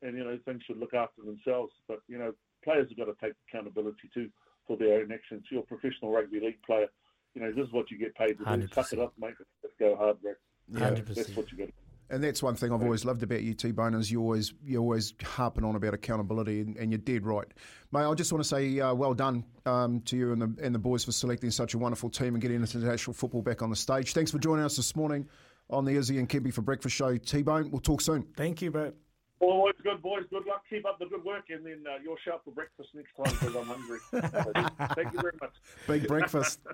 and 0.02 0.18
you 0.18 0.24
know 0.24 0.38
things 0.46 0.62
should 0.68 0.78
look 0.80 0.94
after 0.94 1.22
themselves. 1.24 1.74
But 1.88 2.02
you 2.08 2.18
know, 2.18 2.34
players 2.64 2.88
have 2.90 2.98
got 2.98 3.06
to 3.06 3.26
take 3.26 3.34
accountability 3.48 4.10
too 4.14 4.30
for 4.68 4.78
their 4.78 5.02
own 5.02 5.12
actions. 5.12 5.46
You're 5.50 5.62
a 5.62 5.66
professional 5.66 6.12
rugby 6.12 6.40
league 6.40 6.62
player. 6.66 6.88
You 7.34 7.42
know, 7.42 7.52
this 7.52 7.68
is 7.68 7.74
what 7.74 7.90
you 7.90 7.98
get 7.98 8.16
paid 8.16 8.38
to 8.38 8.58
do. 8.58 8.68
Suck 8.74 8.94
it 8.94 9.00
100%. 9.00 9.04
up, 9.04 9.14
mate. 9.20 9.34
Let's 9.64 9.76
go 9.80 9.96
hard, 9.96 10.22
bro. 10.22 10.34
You 10.68 10.80
100%. 10.80 11.16
That's 11.16 11.36
what 11.36 11.52
you 11.52 11.58
got. 11.58 11.68
to 11.68 11.74
And 12.12 12.24
that's 12.24 12.42
one 12.42 12.56
thing 12.56 12.72
I've 12.72 12.82
always 12.82 13.06
loved 13.06 13.22
about 13.22 13.44
you, 13.44 13.54
T 13.54 13.72
Bone, 13.72 13.94
is 13.94 14.10
you 14.10 14.20
always 14.22 14.54
you're 14.66 14.82
always 14.82 15.14
harping 15.24 15.64
on 15.64 15.76
about 15.76 15.94
accountability, 15.94 16.62
and, 16.62 16.76
and 16.78 16.92
you're 16.92 16.98
dead 16.98 17.26
right, 17.26 17.48
mate. 17.92 18.06
I 18.06 18.14
just 18.16 18.32
want 18.32 18.44
to 18.44 18.50
say 18.50 18.80
uh, 18.80 18.94
well 18.96 19.14
done 19.14 19.46
um, 19.68 20.02
to 20.02 20.18
you 20.18 20.32
and 20.32 20.42
the 20.42 20.64
and 20.64 20.74
the 20.74 20.80
boys 20.80 21.06
for 21.06 21.12
selecting 21.12 21.52
such 21.52 21.76
a 21.76 21.78
wonderful 21.78 22.10
team 22.10 22.34
and 22.34 22.42
getting 22.42 22.58
international 22.58 23.14
football 23.14 23.44
back 23.44 23.62
on 23.62 23.70
the 23.70 23.76
stage. 23.76 24.14
Thanks 24.14 24.32
for 24.32 24.40
joining 24.40 24.66
us 24.66 24.76
this 24.76 24.96
morning 24.96 25.28
on 25.70 25.86
the 25.86 25.96
Izzy 25.96 26.18
and 26.18 26.28
Kempy 26.28 26.52
for 26.52 26.62
Breakfast 26.64 26.96
Show. 26.96 27.16
T 27.18 27.44
Bone, 27.44 27.70
we'll 27.70 27.82
talk 27.82 28.02
soon. 28.02 28.26
Thank 28.36 28.64
you, 28.64 28.72
bro. 28.72 28.92
Always 29.42 29.76
good, 29.84 30.02
boys. 30.02 30.24
Good 30.30 30.46
luck. 30.46 30.64
Keep 30.70 30.86
up 30.86 31.00
the 31.00 31.06
good 31.06 31.24
work, 31.24 31.46
and 31.50 31.66
then 31.66 31.84
uh, 31.88 31.98
you're 32.04 32.18
sharp 32.26 32.44
for 32.44 32.52
breakfast 32.52 32.90
next 32.94 33.16
time 33.16 33.34
because 33.40 33.56
I'm 33.56 33.66
hungry. 33.66 34.00
Thank 34.96 35.14
you 35.14 35.22
very 35.22 35.34
much. 35.42 35.54
Big 35.88 36.08
breakfast. 36.08 36.60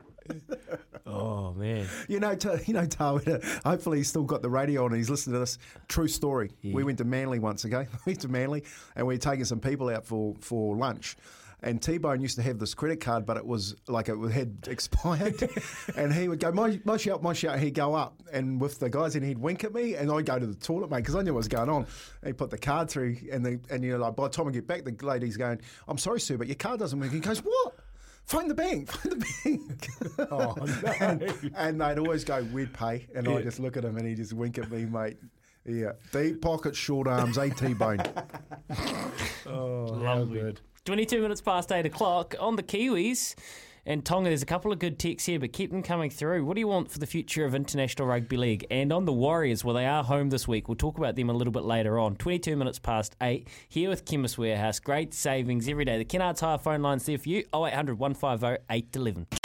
Oh, 1.08 1.54
man. 1.54 1.88
You 2.08 2.20
know, 2.20 2.34
Ta- 2.36 2.58
you 2.66 2.74
know, 2.74 2.88
Tawera, 2.88 3.44
hopefully 3.64 4.00
he's 4.00 4.10
still 4.10 4.24
got 4.24 4.42
the 4.42 4.50
radio 4.50 4.86
on 4.86 4.88
and 4.92 4.98
he's 4.98 5.10
listening 5.10 5.36
to 5.36 5.40
this. 5.40 5.60
True 5.88 6.08
story. 6.08 6.50
We 6.64 6.84
went 6.84 6.98
to 6.98 7.04
Manly 7.04 7.38
once, 7.38 7.64
okay? 7.64 7.88
We 8.06 8.14
went 8.14 8.22
to 8.22 8.28
Manly 8.28 8.64
and 8.96 9.06
we 9.06 9.14
were 9.14 9.20
taking 9.20 9.46
some 9.46 9.60
people 9.60 9.88
out 9.90 10.04
for, 10.04 10.34
for 10.42 10.76
lunch. 10.76 11.16
And 11.66 11.82
T-Bone 11.82 12.22
used 12.22 12.36
to 12.36 12.44
have 12.44 12.60
this 12.60 12.76
credit 12.76 13.02
card, 13.02 13.26
but 13.26 13.38
it 13.38 13.46
was 13.46 13.76
like 13.88 14.08
it 14.08 14.16
had 14.32 14.56
expired. 14.68 15.50
and 15.98 16.14
he 16.14 16.28
would 16.28 16.40
go, 16.40 16.52
my, 16.52 16.80
my 16.86 16.96
shout, 16.96 17.24
my 17.24 17.34
shout. 17.34 17.58
He'd 17.58 17.74
go 17.74 17.96
up 17.96 18.22
and 18.32 18.62
with 18.62 18.78
the 18.78 18.88
guys 18.88 19.16
and 19.16 19.26
he'd 19.26 19.40
wink 19.40 19.64
at 19.64 19.74
me 19.74 19.96
and 19.96 20.12
I'd 20.12 20.28
go 20.28 20.38
to 20.38 20.46
the 20.46 20.54
toilet, 20.54 20.92
mate, 20.92 20.98
because 20.98 21.16
I 21.16 21.24
knew 21.24 21.34
what 21.34 21.40
was 21.40 21.48
going 21.48 21.70
on. 21.70 21.88
And 22.22 22.28
he 22.28 22.34
put 22.34 22.52
the 22.52 22.58
card 22.60 22.88
through 22.88 23.18
and, 23.32 23.44
the, 23.44 23.60
and 23.72 23.84
you 23.84 23.94
know, 23.94 23.98
like 23.98 24.16
by 24.16 24.26
the 24.26 24.30
time 24.30 24.48
I 24.48 24.52
get 24.52 24.68
back, 24.68 24.86
the 24.86 24.96
lady's 25.06 25.38
going, 25.38 25.60
I'm 25.88 25.98
sorry, 25.98 26.20
sir, 26.20 26.38
but 26.38 26.46
your 26.46 26.56
card 26.56 26.80
doesn't 26.80 27.00
work. 27.00 27.12
He 27.12 27.20
goes, 27.20 27.40
what? 27.40 27.74
Find 28.26 28.48
the 28.48 28.56
bank, 28.56 28.92
find 28.92 29.22
the 29.22 29.26
bank. 29.44 29.88
Oh, 30.32 30.54
no. 30.56 30.92
and, 31.00 31.52
and 31.56 31.82
they'd 31.82 31.98
always 31.98 32.24
go, 32.24 32.44
we'd 32.54 32.74
pay. 32.74 33.08
And 33.16 33.28
I 33.28 33.42
just 33.42 33.60
look 33.60 33.76
at 33.76 33.84
him 33.84 33.98
and 33.98 34.08
he 34.08 34.14
just 34.14 34.34
wink 34.34 34.60
at 34.60 34.70
me, 34.72 34.86
mate. 34.86 35.18
Yeah. 35.66 35.94
Deep 36.12 36.42
pockets, 36.42 36.78
short 36.78 37.08
arms, 37.08 37.38
eh, 37.40 37.46
AT 37.46 37.78
bone. 37.78 38.02
Oh, 39.48 40.00
how 40.04 40.24
good. 40.26 40.62
22 40.86 41.20
minutes 41.20 41.42
past 41.42 41.72
8 41.72 41.88
o'clock 41.88 42.36
on 42.40 42.56
the 42.58 42.62
Kiwis. 42.62 43.34
And 43.88 44.06
Tonga, 44.06 44.30
there's 44.30 44.44
a 44.44 44.48
couple 44.48 44.72
of 44.72 44.78
good 44.78 45.00
texts 45.00 45.26
here, 45.26 45.40
but 45.40 45.52
keep 45.52 45.72
them 45.72 45.82
coming 45.82 46.12
through. 46.12 46.46
What 46.46 46.54
do 46.54 46.60
you 46.60 46.68
want 46.68 46.92
for 46.92 47.00
the 47.00 47.08
future 47.08 47.44
of 47.44 47.56
International 47.56 48.08
Rugby 48.08 48.38
League? 48.38 48.68
And 48.70 48.94
on 48.94 49.06
the 49.06 49.14
Warriors, 49.14 49.64
well, 49.64 49.74
they 49.74 49.88
are 49.88 50.04
home 50.04 50.30
this 50.30 50.48
week. 50.48 50.68
We'll 50.68 50.76
talk 50.76 51.00
about 51.00 51.16
them 51.16 51.30
a 51.30 51.34
little 51.34 51.54
bit 51.54 51.64
later 51.64 51.98
on. 51.98 52.16
22 52.18 52.56
minutes 52.56 52.78
past 52.78 53.16
8, 53.20 53.48
here 53.68 53.90
with 53.90 54.06
Chemist 54.06 54.38
Warehouse. 54.38 54.80
Great 54.80 55.14
savings 55.16 55.68
every 55.68 55.86
day. 55.86 55.98
The 55.98 56.06
Kennards 56.06 56.42
Hire 56.42 56.60
phone 56.60 56.84
line's 56.84 57.06
there 57.08 57.18
for 57.18 57.30
you 57.30 57.46
0800 57.54 57.98
150 57.98 58.64
811. 58.70 59.45